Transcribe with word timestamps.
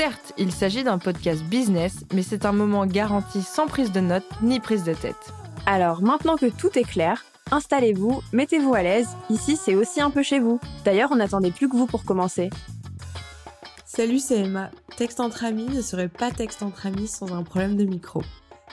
Certes, 0.00 0.32
il 0.38 0.50
s'agit 0.50 0.82
d'un 0.82 0.96
podcast 0.96 1.44
business, 1.44 2.06
mais 2.14 2.22
c'est 2.22 2.46
un 2.46 2.52
moment 2.52 2.86
garanti 2.86 3.42
sans 3.42 3.66
prise 3.66 3.92
de 3.92 4.00
notes 4.00 4.24
ni 4.40 4.58
prise 4.58 4.82
de 4.82 4.94
tête. 4.94 5.34
Alors 5.66 6.00
maintenant 6.00 6.38
que 6.38 6.46
tout 6.46 6.70
est 6.78 6.88
clair, 6.88 7.22
installez-vous, 7.50 8.22
mettez-vous 8.32 8.72
à 8.72 8.82
l'aise, 8.82 9.08
ici 9.28 9.58
c'est 9.58 9.74
aussi 9.74 10.00
un 10.00 10.08
peu 10.10 10.22
chez 10.22 10.40
vous. 10.40 10.58
D'ailleurs, 10.86 11.10
on 11.12 11.16
n'attendait 11.16 11.50
plus 11.50 11.68
que 11.68 11.76
vous 11.76 11.84
pour 11.84 12.04
commencer. 12.04 12.48
Salut, 13.84 14.20
c'est 14.20 14.38
Emma. 14.38 14.70
Texte 14.96 15.20
entre 15.20 15.44
amis 15.44 15.68
ne 15.68 15.82
serait 15.82 16.08
pas 16.08 16.30
texte 16.30 16.62
entre 16.62 16.86
amis 16.86 17.06
sans 17.06 17.34
un 17.34 17.42
problème 17.42 17.76
de 17.76 17.84
micro. 17.84 18.22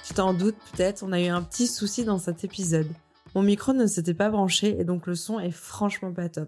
Tu 0.06 0.14
t'en 0.14 0.34
doutes 0.34 0.56
peut-être, 0.72 1.04
on 1.04 1.12
a 1.12 1.20
eu 1.20 1.28
un 1.28 1.42
petit 1.42 1.68
souci 1.68 2.06
dans 2.06 2.20
cet 2.20 2.46
épisode. 2.46 2.88
Mon 3.36 3.42
micro 3.42 3.74
ne 3.74 3.86
s'était 3.86 4.14
pas 4.14 4.30
branché 4.30 4.80
et 4.80 4.86
donc 4.86 5.06
le 5.08 5.16
son 5.16 5.42
est 5.42 5.52
franchement 5.52 6.14
pas 6.14 6.30
top. 6.30 6.48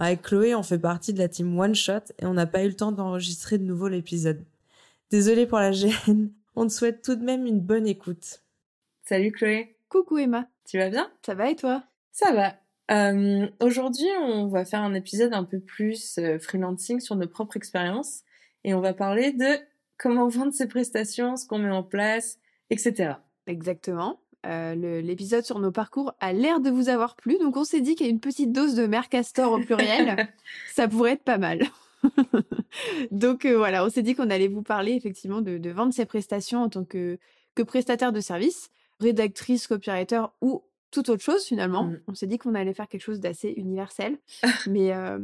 Avec 0.00 0.22
Chloé, 0.22 0.54
on 0.54 0.62
fait 0.62 0.78
partie 0.78 1.12
de 1.12 1.18
la 1.18 1.28
team 1.28 1.58
One 1.58 1.74
Shot 1.74 2.14
et 2.18 2.24
on 2.24 2.32
n'a 2.32 2.46
pas 2.46 2.64
eu 2.64 2.68
le 2.68 2.74
temps 2.74 2.90
d'enregistrer 2.90 3.58
de 3.58 3.64
nouveau 3.64 3.86
l'épisode. 3.86 4.42
Désolée 5.10 5.46
pour 5.46 5.58
la 5.58 5.72
gêne, 5.72 6.32
on 6.56 6.66
te 6.66 6.72
souhaite 6.72 7.02
tout 7.02 7.16
de 7.16 7.22
même 7.22 7.44
une 7.44 7.60
bonne 7.60 7.86
écoute. 7.86 8.40
Salut 9.04 9.30
Chloé. 9.30 9.76
Coucou 9.90 10.16
Emma. 10.16 10.48
Tu 10.64 10.78
vas 10.78 10.88
bien? 10.88 11.12
Ça 11.26 11.34
va 11.34 11.50
et 11.50 11.54
toi? 11.54 11.84
Ça 12.12 12.32
va. 12.32 12.54
Euh, 12.90 13.46
Aujourd'hui, 13.60 14.08
on 14.22 14.48
va 14.48 14.64
faire 14.64 14.80
un 14.80 14.94
épisode 14.94 15.34
un 15.34 15.44
peu 15.44 15.60
plus 15.60 16.16
euh, 16.16 16.38
freelancing 16.38 16.98
sur 16.98 17.14
nos 17.14 17.28
propres 17.28 17.58
expériences 17.58 18.22
et 18.64 18.72
on 18.72 18.80
va 18.80 18.94
parler 18.94 19.32
de 19.32 19.58
comment 19.98 20.28
vendre 20.28 20.54
ses 20.54 20.66
prestations, 20.66 21.36
ce 21.36 21.46
qu'on 21.46 21.58
met 21.58 21.68
en 21.68 21.82
place, 21.82 22.38
etc. 22.70 23.16
Exactement. 23.46 24.18
Euh, 24.46 25.00
L'épisode 25.02 25.44
sur 25.44 25.58
nos 25.58 25.70
parcours 25.70 26.14
a 26.20 26.32
l'air 26.32 26.60
de 26.60 26.70
vous 26.70 26.88
avoir 26.88 27.14
plu, 27.14 27.38
donc 27.38 27.56
on 27.56 27.64
s'est 27.64 27.80
dit 27.80 27.94
qu'il 27.94 28.06
y 28.06 28.08
a 28.08 28.12
une 28.12 28.20
petite 28.20 28.52
dose 28.52 28.74
de 28.74 28.86
Mercastor 28.86 29.52
au 29.52 29.60
pluriel, 29.60 30.28
ça 30.72 30.88
pourrait 30.88 31.12
être 31.12 31.24
pas 31.24 31.38
mal. 31.38 31.62
donc 33.10 33.44
euh, 33.44 33.58
voilà, 33.58 33.84
on 33.84 33.90
s'est 33.90 34.02
dit 34.02 34.14
qu'on 34.14 34.30
allait 34.30 34.48
vous 34.48 34.62
parler 34.62 34.92
effectivement 34.92 35.42
de, 35.42 35.58
de 35.58 35.70
vendre 35.70 35.92
ses 35.92 36.06
prestations 36.06 36.62
en 36.62 36.68
tant 36.70 36.84
que, 36.84 37.18
que 37.54 37.62
prestataire 37.62 38.12
de 38.12 38.20
service, 38.20 38.70
rédactrice, 39.00 39.66
copywriter 39.66 40.22
ou 40.40 40.62
toute 40.90 41.08
autre 41.08 41.22
chose 41.22 41.44
finalement. 41.44 41.84
Mmh. 41.84 42.00
On 42.08 42.14
s'est 42.14 42.26
dit 42.26 42.38
qu'on 42.38 42.54
allait 42.54 42.74
faire 42.74 42.88
quelque 42.88 43.02
chose 43.02 43.20
d'assez 43.20 43.54
universel, 43.56 44.18
mais 44.66 44.92
euh, 44.92 45.18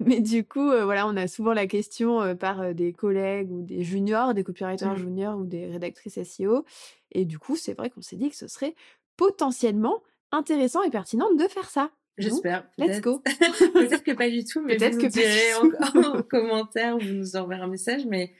mais 0.00 0.20
du 0.20 0.44
coup 0.44 0.70
euh, 0.70 0.84
voilà, 0.84 1.06
on 1.06 1.16
a 1.16 1.26
souvent 1.28 1.52
la 1.52 1.66
question 1.66 2.20
euh, 2.20 2.34
par 2.34 2.74
des 2.74 2.92
collègues 2.92 3.50
ou 3.50 3.62
des 3.62 3.82
juniors, 3.82 4.34
des 4.34 4.44
copywriters 4.44 4.94
Mmh. 4.94 4.96
juniors 4.96 5.38
ou 5.38 5.44
des 5.44 5.66
rédactrices 5.66 6.22
SEO, 6.22 6.64
et 7.14 7.24
du 7.24 7.38
coup 7.38 7.56
c'est 7.56 7.74
vrai 7.74 7.90
qu'on 7.90 8.02
s'est 8.02 8.16
dit 8.16 8.30
que 8.30 8.36
ce 8.36 8.48
serait 8.48 8.74
potentiellement 9.16 10.02
intéressant 10.32 10.82
et 10.82 10.90
pertinent 10.90 11.32
de 11.32 11.46
faire 11.48 11.70
ça. 11.70 11.90
J'espère. 12.16 12.64
Let's 12.78 13.00
go. 13.00 13.20
Peut-être 13.74 14.04
que 14.04 14.12
pas 14.12 14.30
du 14.30 14.44
tout, 14.44 14.60
mais 14.60 14.76
Peut-être 14.76 14.94
vous 14.94 15.00
que 15.00 15.06
pas 15.06 15.08
direz 15.08 15.54
encore 15.54 16.14
en 16.14 16.22
commentaire 16.22 16.96
ou 16.96 17.00
vous 17.00 17.12
nous 17.12 17.36
enverrez 17.36 17.62
un 17.62 17.68
message. 17.68 18.06
Mais 18.06 18.32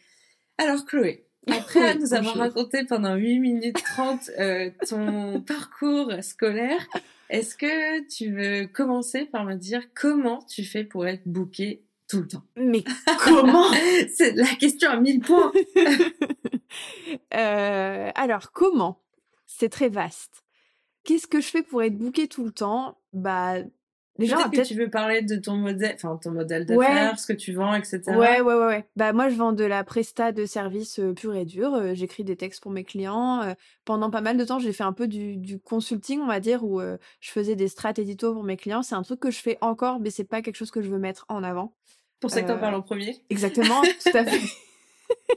alors 0.58 0.84
Chloé, 0.84 1.26
après 1.48 1.96
nous 1.96 2.14
avoir 2.14 2.36
raconté 2.36 2.84
pendant 2.84 3.16
8 3.16 3.40
minutes 3.40 3.82
30 3.82 4.30
euh, 4.38 4.70
ton 4.88 5.40
parcours 5.40 6.12
scolaire, 6.22 6.86
est-ce 7.30 7.56
que 7.56 8.06
tu 8.08 8.32
veux 8.32 8.66
commencer 8.66 9.24
par 9.24 9.44
me 9.44 9.54
dire 9.54 9.82
comment 9.94 10.44
tu 10.48 10.64
fais 10.64 10.84
pour 10.84 11.06
être 11.06 11.26
booké 11.26 11.82
tout 12.08 12.20
le 12.20 12.28
temps? 12.28 12.44
Mais 12.56 12.84
comment? 13.24 13.72
C'est 14.14 14.36
la 14.36 14.46
question 14.54 14.90
à 14.90 15.00
1000 15.00 15.20
points. 15.20 15.52
Euh, 17.34 18.10
alors, 18.14 18.52
comment? 18.52 19.00
C'est 19.46 19.68
très 19.68 19.88
vaste. 19.88 20.42
Qu'est-ce 21.04 21.26
que 21.26 21.40
je 21.40 21.48
fais 21.48 21.62
pour 21.62 21.82
être 21.82 21.96
booké 21.96 22.28
tout 22.28 22.44
le 22.44 22.50
temps? 22.50 22.96
Bah, 23.12 23.56
déjà, 24.18 24.36
Peut-être 24.36 24.62
que 24.62 24.68
tu 24.68 24.74
veux 24.74 24.88
parler 24.88 25.20
de 25.22 25.36
ton 25.36 25.56
modèle, 25.56 25.92
enfin 25.96 26.18
ton 26.22 26.30
modèle 26.30 26.62
Ouais. 26.70 26.86
d'affaires, 26.88 27.18
ce 27.18 27.26
que 27.26 27.32
tu 27.34 27.52
vends, 27.52 27.74
etc. 27.74 28.02
Ouais, 28.08 28.40
ouais, 28.40 28.54
ouais, 28.54 28.66
ouais. 28.66 28.86
Bah, 28.96 29.12
moi, 29.12 29.28
je 29.28 29.34
vends 29.36 29.52
de 29.52 29.64
la 29.64 29.84
presta 29.84 30.32
de 30.32 30.46
service 30.46 30.98
euh, 30.98 31.12
pur 31.12 31.34
et 31.34 31.44
dur. 31.44 31.74
Euh, 31.74 31.94
J'écris 31.94 32.24
des 32.24 32.36
textes 32.36 32.62
pour 32.62 32.72
mes 32.72 32.84
clients. 32.84 33.42
Euh, 33.42 33.52
pendant 33.84 34.10
pas 34.10 34.22
mal 34.22 34.36
de 34.38 34.44
temps, 34.44 34.58
j'ai 34.58 34.72
fait 34.72 34.84
un 34.84 34.92
peu 34.94 35.06
du, 35.06 35.36
du 35.36 35.58
consulting, 35.60 36.20
on 36.20 36.26
va 36.26 36.40
dire, 36.40 36.64
où 36.64 36.80
euh, 36.80 36.96
je 37.20 37.30
faisais 37.30 37.54
des 37.54 37.68
strats 37.68 37.92
édito 37.96 38.32
pour 38.32 38.44
mes 38.44 38.56
clients. 38.56 38.82
C'est 38.82 38.94
un 38.94 39.02
truc 39.02 39.20
que 39.20 39.30
je 39.30 39.38
fais 39.40 39.58
encore, 39.60 40.00
mais 40.00 40.10
c'est 40.10 40.24
pas 40.24 40.40
quelque 40.42 40.56
chose 40.56 40.70
que 40.70 40.80
je 40.80 40.88
veux 40.90 40.98
mettre 40.98 41.26
en 41.28 41.42
avant. 41.42 41.74
Pour 42.20 42.30
ça 42.30 42.40
que 42.42 42.48
t'en 42.48 42.58
parles 42.58 42.74
en 42.76 42.82
premier. 42.82 43.20
Exactement, 43.28 43.82
tout 43.82 44.16
à 44.16 44.24
fait. 44.24 44.40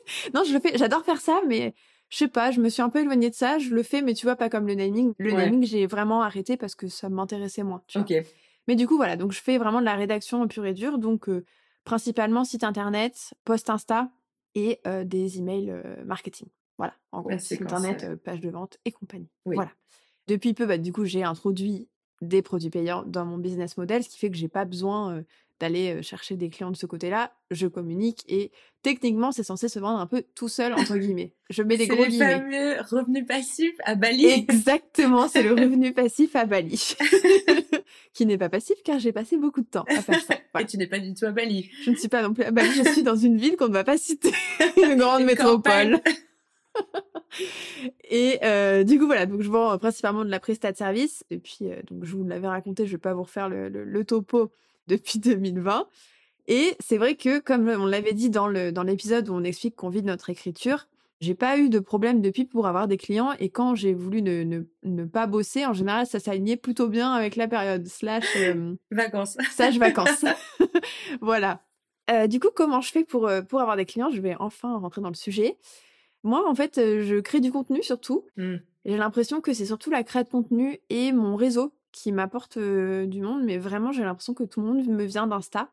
non, 0.33 0.43
je 0.43 0.53
le 0.53 0.59
fais, 0.59 0.77
j'adore 0.77 1.03
faire 1.03 1.19
ça, 1.21 1.41
mais 1.47 1.73
je 2.09 2.17
sais 2.17 2.27
pas, 2.27 2.51
je 2.51 2.61
me 2.61 2.69
suis 2.69 2.81
un 2.81 2.89
peu 2.89 2.99
éloignée 3.01 3.29
de 3.29 3.35
ça. 3.35 3.59
Je 3.59 3.73
le 3.73 3.83
fais, 3.83 4.01
mais 4.01 4.13
tu 4.13 4.25
vois, 4.25 4.35
pas 4.35 4.49
comme 4.49 4.67
le 4.67 4.75
naming. 4.75 5.13
Le 5.17 5.31
Ouais. 5.33 5.45
naming, 5.45 5.65
j'ai 5.65 5.85
vraiment 5.87 6.21
arrêté 6.21 6.57
parce 6.57 6.75
que 6.75 6.87
ça 6.87 7.09
m'intéressait 7.09 7.63
moins. 7.63 7.83
tu 7.87 7.99
vois. 7.99 8.05
Ok. 8.09 8.25
Mais 8.67 8.75
du 8.75 8.87
coup, 8.87 8.97
voilà, 8.97 9.15
donc 9.15 9.31
je 9.31 9.41
fais 9.41 9.57
vraiment 9.57 9.79
de 9.79 9.85
la 9.85 9.95
rédaction 9.95 10.45
pure 10.47 10.65
et 10.65 10.73
dure, 10.73 10.97
donc 10.97 11.29
euh, 11.29 11.45
principalement 11.85 12.43
site 12.43 12.63
internet, 12.63 13.33
post 13.45 13.69
Insta 13.69 14.09
et 14.55 14.79
euh, 14.87 15.03
des 15.05 15.37
emails 15.37 15.71
euh, 15.71 16.03
marketing. 16.05 16.47
Voilà, 16.77 16.93
en 17.11 17.21
gros, 17.21 17.37
site 17.39 17.61
internet, 17.61 18.15
page 18.23 18.39
de 18.41 18.49
vente 18.49 18.77
et 18.85 18.91
compagnie. 18.91 19.29
Oui. 19.45 19.55
Voilà. 19.55 19.71
Depuis 20.27 20.53
peu, 20.53 20.65
bah, 20.65 20.77
du 20.77 20.91
coup, 20.91 21.05
j'ai 21.05 21.23
introduit 21.23 21.87
des 22.21 22.41
produits 22.41 22.69
payants 22.69 23.03
dans 23.05 23.25
mon 23.25 23.37
business 23.37 23.77
model, 23.77 24.03
ce 24.03 24.09
qui 24.09 24.17
fait 24.17 24.29
que 24.31 24.37
j'ai 24.37 24.47
pas 24.47 24.65
besoin 24.65 25.23
d'aller 25.59 26.03
chercher 26.03 26.35
des 26.35 26.49
clients 26.49 26.69
de 26.71 26.77
ce 26.77 26.85
côté-là. 26.85 27.31
Je 27.49 27.65
communique 27.65 28.23
et 28.27 28.51
techniquement, 28.83 29.31
c'est 29.31 29.41
censé 29.43 29.69
se 29.69 29.79
vendre 29.79 29.99
un 29.99 30.05
peu 30.05 30.23
tout 30.35 30.49
seul, 30.49 30.73
entre 30.73 30.97
guillemets. 30.99 31.33
Je 31.49 31.63
mets 31.63 31.77
des 31.77 31.85
C'est 31.85 31.89
gros 31.95 32.03
les 32.03 32.09
guillemets. 32.09 32.33
fameux 32.39 32.75
revenus 32.91 33.25
passifs 33.25 33.75
à 33.83 33.95
Bali. 33.95 34.25
Exactement, 34.27 35.27
c'est 35.27 35.41
le 35.41 35.51
revenu 35.53 35.93
passif 35.93 36.35
à 36.35 36.45
Bali. 36.45 36.95
qui 38.13 38.25
n'est 38.25 38.37
pas 38.37 38.49
passif 38.49 38.75
car 38.83 38.99
j'ai 38.99 39.11
passé 39.11 39.37
beaucoup 39.37 39.61
de 39.61 39.67
temps 39.67 39.85
à 39.87 40.01
faire 40.01 40.21
ça. 40.21 40.35
Et 40.59 40.65
tu 40.65 40.77
n'es 40.77 40.87
pas 40.87 40.99
du 40.99 41.13
tout 41.13 41.25
à 41.25 41.31
Bali. 41.31 41.69
Je 41.83 41.91
ne 41.91 41.95
suis 41.95 42.07
pas 42.07 42.21
non 42.21 42.33
plus 42.33 42.43
à 42.43 42.51
Bali, 42.51 42.69
je 42.73 42.91
suis 42.91 43.03
dans 43.03 43.15
une 43.15 43.37
ville 43.37 43.55
qu'on 43.57 43.67
ne 43.67 43.73
va 43.73 43.83
pas 43.83 43.97
citer, 43.97 44.31
une 44.77 44.95
grande 44.95 45.21
Une 45.21 45.25
métropole. 45.27 46.01
Et 48.09 48.39
euh, 48.43 48.83
du 48.83 48.97
coup 48.99 49.05
voilà, 49.05 49.25
donc 49.25 49.41
je 49.41 49.49
vends 49.49 49.73
euh, 49.73 49.77
principalement 49.77 50.23
de 50.25 50.29
la 50.29 50.39
prestat 50.39 50.71
de 50.71 50.77
service. 50.77 51.23
Et 51.29 51.37
puis 51.37 51.59
euh, 51.63 51.75
donc 51.91 52.05
je 52.05 52.15
vous 52.15 52.23
l'avais 52.23 52.47
raconté, 52.47 52.85
je 52.85 52.91
vais 52.93 52.97
pas 52.97 53.13
vous 53.13 53.23
refaire 53.23 53.49
le, 53.49 53.69
le- 53.69 53.83
le 53.83 54.05
topo 54.05 54.51
depuis 54.87 55.19
2020. 55.19 55.87
Et 56.47 56.75
c'est 56.79 56.97
vrai 56.97 57.15
que 57.15 57.39
comme 57.39 57.67
on 57.67 57.85
l'avait 57.85 58.13
dit 58.13 58.29
dans 58.29 58.47
le 58.47 58.71
dans 58.71 58.83
l'épisode 58.83 59.27
où 59.29 59.33
on 59.33 59.43
explique 59.43 59.75
qu'on 59.75 59.89
vit 59.89 60.01
de 60.01 60.07
notre 60.07 60.29
écriture, 60.29 60.87
j'ai 61.19 61.35
pas 61.35 61.57
eu 61.57 61.69
de 61.69 61.79
problème 61.79 62.21
depuis 62.21 62.45
pour 62.45 62.67
avoir 62.67 62.87
des 62.87 62.95
clients. 62.97 63.33
Et 63.39 63.49
quand 63.49 63.75
j'ai 63.75 63.93
voulu 63.93 64.21
ne, 64.21 64.43
ne, 64.43 64.61
ne 64.83 65.03
pas 65.05 65.27
bosser, 65.27 65.65
en 65.65 65.73
général 65.73 66.07
ça 66.07 66.19
s'alignait 66.19 66.55
plutôt 66.57 66.87
bien 66.87 67.11
avec 67.11 67.35
la 67.35 67.47
période 67.49 67.85
slash 67.87 68.25
euh, 68.37 68.75
Vacances. 68.91 69.37
sage 69.51 69.77
vacances. 69.77 70.23
voilà. 71.21 71.61
Euh, 72.09 72.27
du 72.27 72.39
coup, 72.39 72.47
comment 72.55 72.79
je 72.79 72.89
fais 72.89 73.03
pour, 73.03 73.29
pour 73.49 73.59
avoir 73.59 73.75
des 73.75 73.83
clients? 73.83 74.09
Je 74.09 74.21
vais 74.21 74.35
enfin 74.39 74.77
rentrer 74.77 75.01
dans 75.01 75.09
le 75.09 75.13
sujet. 75.15 75.57
Moi, 76.23 76.47
en 76.49 76.55
fait, 76.55 76.75
je 76.77 77.19
crée 77.19 77.39
du 77.39 77.51
contenu 77.51 77.81
surtout. 77.83 78.25
Hmm. 78.37 78.57
J'ai 78.85 78.97
l'impression 78.97 79.41
que 79.41 79.53
c'est 79.53 79.65
surtout 79.65 79.89
la 79.89 80.03
création 80.03 80.39
de 80.41 80.43
contenu 80.47 80.79
et 80.89 81.11
mon 81.11 81.35
réseau 81.35 81.73
qui 81.91 82.11
m'apporte 82.11 82.57
euh, 82.57 83.05
du 83.05 83.21
monde, 83.21 83.43
mais 83.43 83.57
vraiment, 83.57 83.91
j'ai 83.91 84.03
l'impression 84.03 84.33
que 84.33 84.43
tout 84.43 84.61
le 84.61 84.67
monde 84.67 84.85
me 84.87 85.03
vient 85.03 85.27
d'Insta 85.27 85.71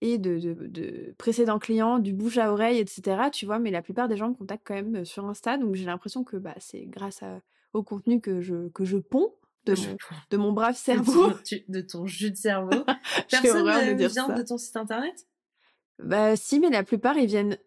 et 0.00 0.16
de, 0.18 0.38
de, 0.38 0.54
de 0.66 1.14
précédents 1.18 1.58
clients, 1.58 1.98
du 1.98 2.12
bouche 2.12 2.38
à 2.38 2.52
oreille, 2.52 2.78
etc. 2.78 3.30
Tu 3.32 3.46
vois, 3.46 3.58
mais 3.58 3.70
la 3.70 3.82
plupart 3.82 4.08
des 4.08 4.16
gens 4.16 4.28
me 4.28 4.34
contactent 4.34 4.66
quand 4.66 4.74
même 4.74 5.04
sur 5.04 5.24
Insta, 5.26 5.56
donc 5.58 5.74
j'ai 5.74 5.84
l'impression 5.86 6.22
que 6.24 6.36
bah, 6.36 6.54
c'est 6.58 6.86
grâce 6.86 7.22
à- 7.22 7.40
au 7.72 7.82
contenu 7.82 8.20
que 8.20 8.40
je, 8.40 8.68
que 8.68 8.84
je 8.84 8.96
ponds 8.98 9.34
de, 9.64 9.74
Je- 9.74 9.88
mon, 9.90 9.96
de 10.30 10.36
mon 10.36 10.52
brave 10.52 10.76
cerveau. 10.76 11.32
tu- 11.44 11.64
de 11.68 11.80
ton 11.80 12.06
jus 12.06 12.30
de 12.30 12.36
cerveau. 12.36 12.84
Personne 13.30 13.64
ne 13.66 13.94
vient 14.08 14.26
ça. 14.28 14.34
de 14.34 14.42
ton 14.42 14.56
site 14.56 14.76
internet? 14.76 15.26
Bah 15.98 16.36
si, 16.36 16.60
mais 16.60 16.70
la 16.70 16.84
plupart, 16.84 17.18
ils 17.18 17.26
viennent 17.26 17.58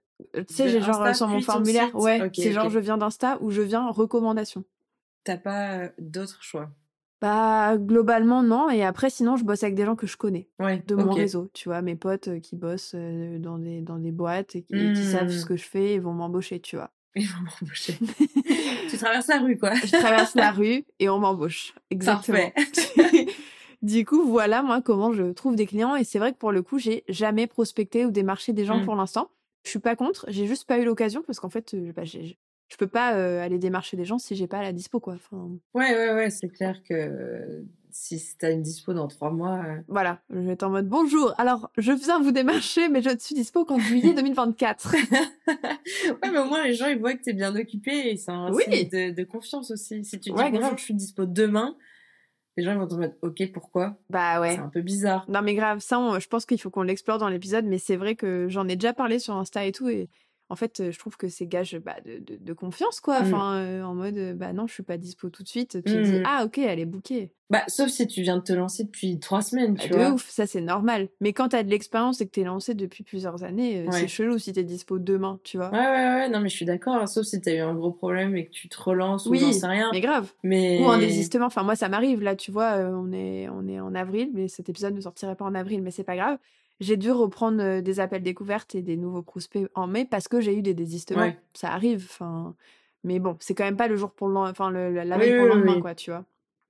Tu 0.48 0.54
sais, 0.54 0.70
j'ai 0.70 0.82
genre 0.82 1.02
Insta, 1.02 1.14
sur 1.14 1.28
mon 1.28 1.42
formulaire, 1.42 1.94
ouais, 1.96 2.30
c'est 2.34 2.52
genre 2.52 2.70
je 2.70 2.80
viens 2.80 2.98
d'Insta 2.98 3.38
ou 3.42 3.52
je 3.52 3.62
viens 3.62 3.90
recommandation. 3.90 4.64
T'as 5.24 5.38
pas 5.38 5.72
euh, 5.78 5.90
d'autres 6.00 6.42
choix? 6.42 6.70
Bah, 7.22 7.78
globalement, 7.78 8.42
non. 8.42 8.72
Et 8.72 8.84
après, 8.84 9.12
sinon, 9.12 9.36
je 9.38 9.44
bosse 9.44 9.62
avec 9.62 9.76
des 9.76 9.86
gens 9.86 9.96
que 9.96 10.08
je 10.08 10.18
connais 10.18 10.50
Ouais. 10.60 10.84
de 10.88 10.96
mon 10.96 11.12
réseau. 11.12 11.50
Tu 11.54 11.70
vois, 11.70 11.84
mes 11.84 11.96
potes 11.96 12.30
euh, 12.30 12.40
qui 12.40 12.56
bossent 12.56 12.94
euh, 12.96 13.38
dans 13.38 13.60
des, 13.60 13.82
dans 13.82 14.00
des 14.00 14.12
boîtes 14.12 14.56
et 14.56 14.64
qui, 14.64 14.96
savent 15.06 15.30
ce 15.30 15.46
Hmm. 15.46 15.48
que 15.50 15.56
je 15.58 15.64
fais 15.66 15.94
et 15.94 16.00
vont 16.00 16.14
m'embaucher, 16.14 16.60
tu 16.60 16.78
vois. 16.78 16.90
Ils 17.16 17.28
vont 17.28 17.42
m'embaucher. 17.42 18.00
tu 18.90 18.98
traverses 18.98 19.28
la 19.28 19.40
rue, 19.40 19.60
quoi. 19.60 19.76
je 19.76 19.92
traverse 19.98 20.34
la 20.34 20.50
rue 20.52 20.84
et 21.00 21.10
on 21.10 21.20
m'embauche. 21.20 21.76
Exactement. 21.92 22.52
Du 23.84 24.06
coup, 24.06 24.24
voilà, 24.28 24.62
moi, 24.64 24.82
comment 24.82 25.12
je 25.12 25.32
trouve 25.32 25.56
des 25.56 25.66
clients. 25.68 25.96
Et 25.96 26.04
c'est 26.04 26.20
vrai 26.20 26.34
que 26.34 26.38
pour 26.38 26.52
le 26.52 26.62
coup, 26.64 26.80
j'ai 26.80 27.04
jamais 27.08 27.46
prospecté 27.48 28.06
ou 28.06 28.12
démarché 28.12 28.54
des 28.54 28.66
gens 28.66 28.80
Mm. 28.80 28.86
pour 28.86 28.96
l'instant. 28.96 29.30
Je 29.64 29.70
suis 29.70 29.80
pas 29.80 29.96
contre. 29.96 30.26
J'ai 30.30 30.48
juste 30.48 30.66
pas 30.68 30.80
eu 30.80 30.86
l'occasion 30.86 31.22
parce 31.26 31.40
qu'en 31.40 31.50
fait, 31.50 31.76
bah, 31.96 32.04
j'ai- 32.04 32.38
je 32.68 32.78
peux 32.78 32.88
pas 32.88 33.16
euh, 33.16 33.44
aller 33.44 33.60
démarcher 33.60 33.98
des 33.98 34.06
gens 34.06 34.18
si 34.18 34.36
j'ai 34.36 34.48
pas 34.48 34.62
la 34.62 34.72
dispo, 34.74 35.00
quoi. 35.00 35.14
Enfin, 35.16 35.50
Ouais, 35.74 35.94
ouais, 35.96 36.14
ouais, 36.14 36.30
c'est 36.30 36.48
clair 36.50 36.82
que 36.84 36.94
euh, 36.94 37.64
si 37.92 38.20
t'as 38.40 38.52
une 38.52 38.62
dispo 38.62 38.94
dans 38.94 39.08
trois 39.08 39.30
mois. 39.32 39.62
euh, 39.66 39.82
voilà, 39.88 40.22
je 40.30 40.40
vais 40.40 40.54
être 40.54 40.64
en 40.64 40.70
mode 40.70 40.88
bonjour. 40.88 41.34
Alors, 41.38 41.70
je 41.78 41.92
viens 41.92 42.22
vous 42.22 42.32
démarcher, 42.32 42.88
mais 42.90 43.02
je 43.02 43.10
ne 43.10 43.20
suis 43.20 43.36
dispo 43.36 43.66
qu'en 43.66 43.78
juillet 43.80 44.14
2024. 44.14 44.96
ouais, 45.48 46.32
mais 46.32 46.38
au 46.40 46.46
moins 46.46 46.64
les 46.64 46.74
gens 46.74 46.88
ils 46.88 46.98
voient 46.98 47.14
que 47.14 47.22
t'es 47.24 47.34
bien 47.34 47.56
occupé 47.56 48.12
et 48.12 48.18
c'est 48.18 48.32
un 48.32 48.52
Oui. 48.52 48.64
signe 48.64 48.90
de, 48.90 49.12
de 49.14 49.24
confiance 49.24 49.70
aussi. 49.72 50.04
Si 50.06 50.20
tu 50.20 50.30
dis 50.32 50.36
Ouais, 50.36 50.50
bonjour, 50.52 50.78
je 50.78 50.84
suis 50.84 50.94
dispo 50.94 51.26
demain, 51.26 51.76
les 52.58 52.64
gens 52.64 52.72
ils 52.74 52.78
vont 52.78 52.88
te 52.88 52.96
mettre 52.96 53.16
ok, 53.22 53.52
pourquoi? 53.54 53.98
Bah 54.10 54.42
ouais. 54.42 54.56
C'est 54.56 54.60
un 54.62 54.70
peu 54.70 54.82
bizarre. 54.82 55.26
Non 55.30 55.42
mais 55.42 55.56
grave, 55.56 55.80
ça, 55.80 56.00
on- 56.00 56.20
je 56.20 56.28
pense 56.28 56.46
qu'il 56.46 56.60
faut 56.60 56.70
qu'on 56.70 56.84
l'explore 56.84 57.18
dans 57.18 57.30
l'épisode, 57.30 57.66
mais 57.66 57.78
c'est 57.78 57.96
vrai 57.96 58.16
que 58.16 58.48
j'en 58.50 58.68
ai 58.68 58.76
déjà 58.76 58.94
parlé 58.94 59.20
sur 59.20 59.36
Insta 59.36 59.66
et 59.66 59.72
tout, 59.72 59.88
et 59.90 60.10
en 60.52 60.56
fait, 60.56 60.92
je 60.92 61.00
trouve 61.00 61.16
que 61.18 61.30
c'est 61.30 61.48
gage 61.48 61.78
bah, 61.84 61.96
de, 62.06 62.20
de, 62.20 62.38
de 62.38 62.54
confiance, 62.54 63.00
quoi. 63.00 63.22
Mm. 63.22 63.24
Enfin, 63.26 63.56
euh, 63.56 63.84
en 63.84 63.96
mode, 63.96 64.38
bah 64.38 64.52
non, 64.54 64.68
je 64.68 64.74
suis 64.74 64.84
pas 64.84 64.98
dispo 64.98 65.30
tout 65.30 65.44
de 65.44 65.48
suite. 65.48 65.78
Tu 65.86 65.94
te 65.94 66.04
dis, 66.04 66.20
Mm. 66.20 66.24
ah 66.26 66.44
ok, 66.46 66.58
elle 66.58 66.80
est 66.80 66.86
bookée. 66.86 67.32
Bah, 67.50 67.64
sauf 67.68 67.90
si 67.90 68.08
tu 68.08 68.22
viens 68.22 68.38
de 68.38 68.44
te 68.44 68.54
lancer 68.54 68.84
depuis 68.86 69.20
trois 69.20 69.42
semaines, 69.42 69.74
Bah, 69.74 69.82
tu 69.84 69.90
de 69.90 69.96
vois. 69.96 70.12
ouf, 70.12 70.30
ça 70.30 70.46
c'est 70.48 70.62
normal. 70.62 71.10
Mais 71.20 71.34
quand 71.34 71.50
t'as 71.50 71.64
de 71.64 71.70
l'expérience 71.70 72.22
et 72.22 72.26
que 72.26 72.32
t'es 72.32 72.44
lancé 72.46 72.74
depuis 72.76 73.04
plusieurs 73.04 73.44
années, 73.44 73.84
Ouais. 73.86 73.92
c'est 73.92 74.08
chelou 74.08 74.38
si 74.38 74.54
t'es 74.54 74.64
dispo 74.64 75.00
demain, 75.00 75.40
tu 75.44 75.58
vois. 75.58 75.70
Ouais, 75.72 75.78
ouais, 75.78 76.16
ouais, 76.16 76.30
non, 76.30 76.40
mais 76.40 76.48
je 76.50 76.56
suis 76.56 76.66
d'accord. 76.66 76.96
hein, 76.96 77.08
Sauf 77.08 77.26
si 77.26 77.40
t'as 77.42 77.54
eu 77.54 77.60
un 77.60 77.74
gros 77.74 77.92
problème 77.92 78.36
et 78.38 78.46
que 78.46 78.52
tu 78.52 78.70
te 78.70 78.82
relances 78.82 79.26
ou 79.26 79.32
Oui, 79.32 79.40
j'en 79.40 79.52
sais 79.52 79.68
rien. 79.68 79.90
Mais 79.94 80.00
grave. 80.02 80.32
Mais. 80.44 80.80
Ou 80.82 80.90
un 80.90 80.98
désistement. 81.00 81.46
Enfin, 81.48 81.64
moi, 81.64 81.76
ça 81.76 81.90
m'arrive. 81.90 82.22
Là, 82.22 82.36
tu 82.36 82.52
vois, 82.52 82.76
on 82.78 83.12
est, 83.12 83.50
on 83.50 83.68
est 83.68 83.80
en 83.80 83.96
avril, 83.96 84.32
mais 84.34 84.48
cet 84.48 84.70
épisode 84.70 84.94
ne 84.96 85.02
sortirait 85.02 85.36
pas 85.36 85.46
en 85.46 85.56
avril, 85.56 85.82
mais 85.82 85.92
c'est 85.92 86.04
pas 86.06 86.16
grave. 86.16 86.38
J'ai 86.82 86.98
dû 86.98 87.12
reprendre 87.12 87.62
euh, 87.64 87.82
des 87.82 88.00
appels 88.02 88.24
découvertes 88.24 88.76
et 88.76 88.82
des 88.82 88.98
nouveaux 88.98 89.22
prospects 89.22 89.70
en 89.76 89.88
mai 89.88 90.04
parce 90.04 90.28
que 90.28 90.42
j'ai 90.42 90.54
eu 90.58 90.62
des 90.62 90.74
désistements. 90.74 91.22
Ouais. 91.22 91.38
Ça 91.54 91.72
arrive. 91.72 92.08
Enfin, 92.10 92.56
mais 93.06 93.20
bon, 93.20 93.38
c'est 93.40 93.54
quand 93.56 93.64
même 93.64 93.78
pas 93.78 93.88
le 93.88 93.96
jour 93.96 94.12
pour 94.12 94.28
le 94.28 94.34
lendemain, 94.34 94.52
enfin, 94.52 94.70
le, 94.72 94.92
la 94.92 95.04
Oui, 95.18 95.22
veille 95.24 95.36
pour 95.36 95.44
oui, 95.44 95.50
le 95.50 95.56
lendemain, 95.56 95.76
oui. 95.76 95.82
quoi, 95.82 95.96
tu 95.96 96.12
vois. 96.12 96.26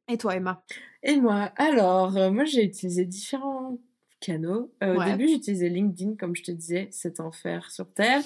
Et 0.08 0.18
toi, 0.18 0.36
Emma? 0.36 0.64
Et 1.04 1.16
moi, 1.18 1.52
alors, 1.58 2.16
euh, 2.18 2.30
moi 2.30 2.44
j'ai 2.46 2.64
utilisé 2.64 3.06
différents 3.06 3.78
canaux. 4.20 4.72
Euh, 4.84 4.98
Au 4.98 5.04
début, 5.04 5.28
j'utilisais 5.28 5.68
LinkedIn, 5.70 6.16
comme 6.16 6.36
je 6.36 6.44
te 6.44 6.52
disais, 6.52 6.88
cet 6.92 7.20
enfer 7.20 7.72
sur 7.72 7.92
Terre. 7.92 8.22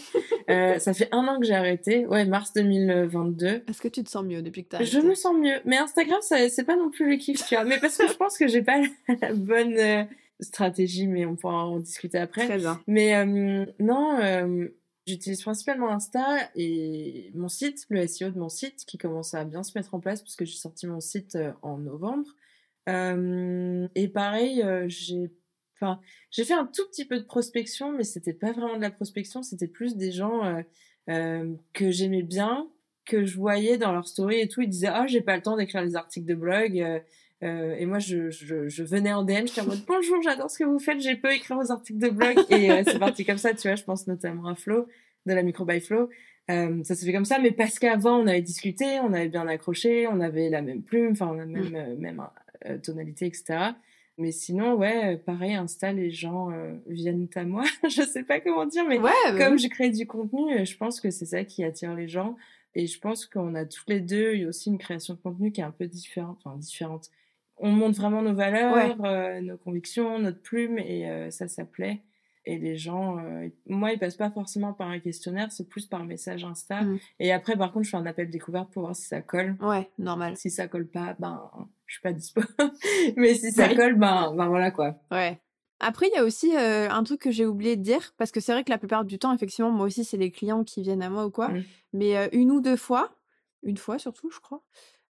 Euh, 0.49 0.77
ça 0.79 0.93
fait 0.93 1.07
un 1.13 1.25
an 1.27 1.39
que 1.39 1.45
j'ai 1.45 1.53
arrêté, 1.53 2.05
ouais, 2.07 2.25
mars 2.25 2.51
2022. 2.53 3.63
Est-ce 3.67 3.81
que 3.81 3.87
tu 3.87 4.03
te 4.03 4.09
sens 4.09 4.25
mieux 4.25 4.41
depuis 4.41 4.63
que 4.65 4.69
t'as 4.69 4.83
Je 4.83 4.91
arrêté? 4.97 5.07
me 5.07 5.15
sens 5.15 5.35
mieux. 5.37 5.55
Mais 5.65 5.77
Instagram, 5.77 6.19
c'est 6.21 6.65
pas 6.65 6.75
non 6.75 6.89
plus 6.89 7.09
le 7.09 7.15
kiff, 7.17 7.45
tu 7.47 7.55
vois. 7.55 7.63
Mais 7.63 7.79
parce 7.79 7.97
que 7.97 8.07
je 8.07 8.13
pense 8.13 8.37
que 8.37 8.47
j'ai 8.47 8.61
pas 8.61 8.81
la, 9.21 9.33
bonne 9.33 10.07
stratégie, 10.39 11.07
mais 11.07 11.25
on 11.25 11.35
pourra 11.35 11.65
en 11.65 11.79
discuter 11.79 12.17
après. 12.17 12.45
Très 12.45 12.57
bien. 12.57 12.81
Mais 12.87 13.15
euh, 13.15 13.65
non, 13.79 14.19
euh, 14.19 14.67
j'utilise 15.05 15.41
principalement 15.41 15.89
Insta 15.89 16.37
et 16.55 17.31
mon 17.35 17.47
site, 17.47 17.85
le 17.89 18.05
SEO 18.07 18.31
de 18.31 18.39
mon 18.39 18.49
site, 18.49 18.85
qui 18.85 18.97
commence 18.97 19.33
à 19.33 19.45
bien 19.45 19.63
se 19.63 19.77
mettre 19.77 19.93
en 19.93 19.99
place 19.99 20.21
parce 20.21 20.35
que 20.35 20.45
j'ai 20.45 20.57
sorti 20.57 20.87
mon 20.87 20.99
site 20.99 21.35
euh, 21.35 21.51
en 21.61 21.77
novembre. 21.77 22.27
Euh, 22.87 23.87
et 23.95 24.07
pareil, 24.07 24.63
j'ai, 24.87 25.31
enfin, 25.75 25.99
j'ai 26.29 26.43
fait 26.43 26.53
un 26.53 26.67
tout 26.67 26.87
petit 26.91 27.05
peu 27.05 27.17
de 27.17 27.25
prospection, 27.25 27.91
mais 27.91 28.03
c'était 28.03 28.33
pas 28.33 28.51
vraiment 28.51 28.75
de 28.75 28.81
la 28.81 28.91
prospection, 28.91 29.41
c'était 29.41 29.67
plus 29.67 29.95
des 29.95 30.11
gens 30.11 30.63
que 31.07 31.89
j'aimais 31.89 32.21
bien, 32.21 32.69
que 33.05 33.25
je 33.25 33.37
voyais 33.37 33.79
dans 33.79 33.91
leur 33.91 34.07
story 34.07 34.39
et 34.39 34.47
tout. 34.47 34.61
Ils 34.61 34.69
disaient 34.69 34.91
ah 34.91 35.07
j'ai 35.07 35.21
pas 35.21 35.35
le 35.35 35.41
temps 35.41 35.57
d'écrire 35.57 35.81
les 35.81 35.95
articles 35.95 36.27
de 36.27 36.35
blog. 36.35 37.03
Euh, 37.45 37.75
et 37.77 37.85
moi, 37.85 37.99
je, 37.99 38.29
je, 38.31 38.67
je 38.67 38.83
venais 38.83 39.13
en 39.13 39.23
DM, 39.23 39.45
j'étais 39.45 39.61
en 39.61 39.67
mode 39.67 39.83
bonjour, 39.87 40.21
j'adore 40.23 40.49
ce 40.49 40.57
que 40.59 40.63
vous 40.63 40.79
faites, 40.79 40.99
j'ai 40.99 41.15
peu 41.15 41.31
écrire 41.31 41.57
vos 41.57 41.71
articles 41.71 41.99
de 41.99 42.09
blog. 42.09 42.37
Et 42.49 42.71
euh, 42.71 42.83
c'est 42.85 42.99
parti 42.99 43.23
comme 43.25 43.37
ça, 43.37 43.53
tu 43.53 43.67
vois. 43.67 43.75
Je 43.75 43.83
pense 43.83 44.07
notamment 44.07 44.47
à 44.47 44.55
Flo, 44.55 44.87
de 45.25 45.33
la 45.33 45.43
Micro 45.43 45.63
by 45.65 45.79
Flo. 45.79 46.09
Euh, 46.49 46.83
ça 46.83 46.95
s'est 46.95 47.05
fait 47.05 47.13
comme 47.13 47.25
ça, 47.25 47.39
mais 47.39 47.51
parce 47.51 47.79
qu'avant, 47.79 48.19
on 48.19 48.27
avait 48.27 48.41
discuté, 48.41 48.99
on 48.99 49.13
avait 49.13 49.29
bien 49.29 49.47
accroché, 49.47 50.07
on 50.07 50.19
avait 50.21 50.49
la 50.49 50.61
même 50.61 50.81
plume, 50.81 51.11
enfin, 51.11 51.35
la 51.35 51.45
même, 51.45 51.75
euh, 51.75 51.95
même 51.97 52.23
tonalité, 52.83 53.27
etc. 53.27 53.71
Mais 54.17 54.31
sinon, 54.31 54.75
ouais, 54.75 55.17
pareil, 55.17 55.53
Insta, 55.55 55.91
les 55.91 56.09
gens 56.09 56.49
viennent 56.87 57.27
à 57.35 57.43
moi. 57.43 57.63
je 57.83 58.01
sais 58.01 58.23
pas 58.23 58.39
comment 58.39 58.65
dire, 58.65 58.85
mais 58.87 58.97
Ouais, 58.97 59.11
bah 59.25 59.37
comme 59.37 59.53
oui. 59.53 59.59
je 59.59 59.67
crée 59.67 59.89
du 59.89 60.07
contenu, 60.07 60.65
je 60.65 60.77
pense 60.77 61.01
que 61.01 61.11
c'est 61.11 61.25
ça 61.25 61.43
qui 61.43 61.63
attire 61.63 61.93
les 61.93 62.07
gens. 62.07 62.37
Et 62.75 62.87
je 62.87 62.99
pense 62.99 63.25
qu'on 63.25 63.55
a 63.55 63.65
toutes 63.65 63.89
les 63.89 64.01
deux 64.01 64.33
eu 64.35 64.45
aussi 64.47 64.69
une 64.69 64.77
création 64.77 65.13
de 65.13 65.19
contenu 65.19 65.51
qui 65.51 65.61
est 65.61 65.65
un 65.65 65.71
peu 65.71 65.87
différente. 65.87 66.39
Enfin, 66.43 66.57
différente. 66.57 67.09
On 67.57 67.71
montre 67.71 67.99
vraiment 67.99 68.21
nos 68.21 68.33
valeurs, 68.33 69.03
euh, 69.05 69.39
nos 69.41 69.57
convictions, 69.57 70.19
notre 70.19 70.41
plume, 70.41 70.77
et 70.77 71.09
euh, 71.09 71.31
ça, 71.31 71.47
ça 71.47 71.65
plaît. 71.65 72.01
Et 72.47 72.59
les 72.59 72.77
gens, 72.77 73.17
euh, 73.17 73.47
moi, 73.65 73.91
ils 73.91 73.99
passent 73.99 74.17
pas 74.17 74.29
forcément 74.29 74.73
par 74.73 74.89
un 74.89 74.99
questionnaire, 74.99 75.51
c'est 75.51 75.67
plus 75.67 75.87
par 75.87 76.05
message 76.05 76.43
Insta. 76.43 76.81
Mm. 76.81 76.99
Et 77.19 77.31
après, 77.31 77.55
par 77.55 77.71
contre, 77.71 77.85
je 77.85 77.89
fais 77.89 77.97
un 77.97 78.05
appel 78.05 78.29
découverte 78.29 78.71
pour 78.71 78.83
voir 78.83 78.95
si 78.95 79.07
ça 79.07 79.21
colle. 79.21 79.55
Ouais, 79.61 79.89
normal. 79.97 80.37
Si 80.37 80.51
ça 80.51 80.67
colle 80.67 80.87
pas, 80.87 81.15
ben, 81.17 81.49
je 81.87 81.93
suis 81.93 82.01
pas 82.01 82.13
dispo. 82.13 82.41
Mais 83.17 83.33
si 83.33 83.51
ça 83.51 83.73
colle, 83.73 83.95
ben, 83.95 84.33
ben 84.35 84.47
voilà 84.47 84.69
quoi. 84.69 84.95
Ouais. 85.09 85.39
Après, 85.79 86.07
il 86.07 86.15
y 86.15 86.19
a 86.19 86.23
aussi 86.23 86.55
euh, 86.55 86.89
un 86.89 87.03
truc 87.03 87.19
que 87.19 87.31
j'ai 87.31 87.45
oublié 87.45 87.75
de 87.75 87.81
dire, 87.81 88.13
parce 88.17 88.31
que 88.31 88.39
c'est 88.39 88.53
vrai 88.53 88.63
que 88.63 88.69
la 88.69 88.77
plupart 88.77 89.05
du 89.05 89.19
temps, 89.19 89.33
effectivement, 89.33 89.71
moi 89.71 89.87
aussi, 89.87 90.05
c'est 90.05 90.17
les 90.17 90.31
clients 90.31 90.63
qui 90.63 90.81
viennent 90.81 91.03
à 91.03 91.09
moi 91.09 91.25
ou 91.25 91.31
quoi. 91.31 91.49
Mm. 91.49 91.63
Mais 91.93 92.17
euh, 92.17 92.27
une 92.31 92.51
ou 92.51 92.61
deux 92.61 92.77
fois, 92.77 93.11
une 93.63 93.77
fois 93.77 93.97
surtout, 93.97 94.29
je 94.29 94.39
crois, 94.39 94.63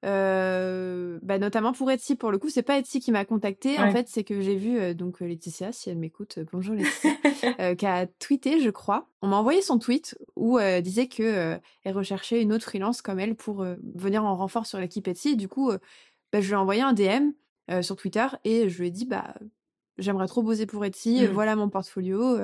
euh, 0.05 1.19
bah, 1.23 1.39
notamment 1.39 1.73
pour 1.73 1.89
Etsy, 1.91 2.15
pour 2.15 2.31
le 2.31 2.37
coup, 2.37 2.49
c'est 2.49 2.61
pas 2.63 2.77
Etsy 2.77 2.99
qui 2.99 3.11
m'a 3.11 3.25
contacté. 3.25 3.79
En 3.79 3.91
fait, 3.91 4.07
c'est 4.07 4.23
que 4.23 4.39
j'ai 4.41 4.55
vu 4.55 4.77
euh, 4.79 4.93
donc 4.93 5.21
euh, 5.21 5.25
Laetitia, 5.25 5.71
si 5.71 5.89
elle 5.89 5.97
m'écoute, 5.97 6.37
euh, 6.37 6.45
bonjour 6.51 6.75
Laetitia, 6.75 7.75
qui 7.75 7.85
a 7.85 8.05
tweeté, 8.05 8.59
je 8.59 8.69
crois. 8.69 9.07
On 9.21 9.27
m'a 9.27 9.37
envoyé 9.37 9.61
son 9.61 9.79
tweet 9.79 10.17
où 10.35 10.59
elle 10.59 10.83
disait 10.83 11.07
que 11.07 11.57
elle 11.83 11.93
recherchait 11.95 12.41
une 12.41 12.53
autre 12.53 12.65
freelance 12.65 13.01
comme 13.01 13.19
elle 13.19 13.35
pour 13.35 13.65
venir 13.95 14.23
en 14.23 14.35
renfort 14.35 14.65
sur 14.65 14.79
l'équipe 14.79 15.07
Etsy. 15.07 15.29
Et 15.29 15.35
du 15.35 15.47
coup, 15.47 15.71
bah, 16.31 16.41
je 16.41 16.45
lui 16.47 16.53
ai 16.53 16.57
envoyé 16.57 16.81
un 16.81 16.93
DM 16.93 17.31
sur 17.81 17.95
Twitter 17.95 18.27
et 18.43 18.69
je 18.69 18.79
lui 18.79 18.87
ai 18.89 18.91
dit 18.91 19.05
bah 19.05 19.33
j'aimerais 19.97 20.27
trop 20.27 20.43
bosser 20.43 20.65
pour 20.67 20.85
Etsy, 20.85 21.23
euh, 21.23 21.29
Mm. 21.29 21.33
voilà 21.33 21.55
mon 21.55 21.69
portfolio, 21.69 22.37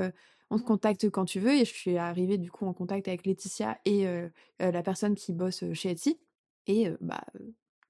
on 0.49 0.57
te 0.57 0.63
contacte 0.63 1.09
quand 1.11 1.25
tu 1.25 1.39
veux. 1.39 1.53
Et 1.53 1.65
je 1.65 1.73
suis 1.73 1.97
arrivée 1.97 2.37
du 2.39 2.49
coup 2.49 2.65
en 2.65 2.73
contact 2.73 3.07
avec 3.07 3.25
Laetitia 3.25 3.77
et 3.85 4.07
la 4.59 4.81
personne 4.81 5.13
qui 5.13 5.31
bosse 5.33 5.63
chez 5.73 5.91
Etsy. 5.91 6.17
Et 6.67 6.87
euh, 6.87 6.97
bah, 7.01 7.21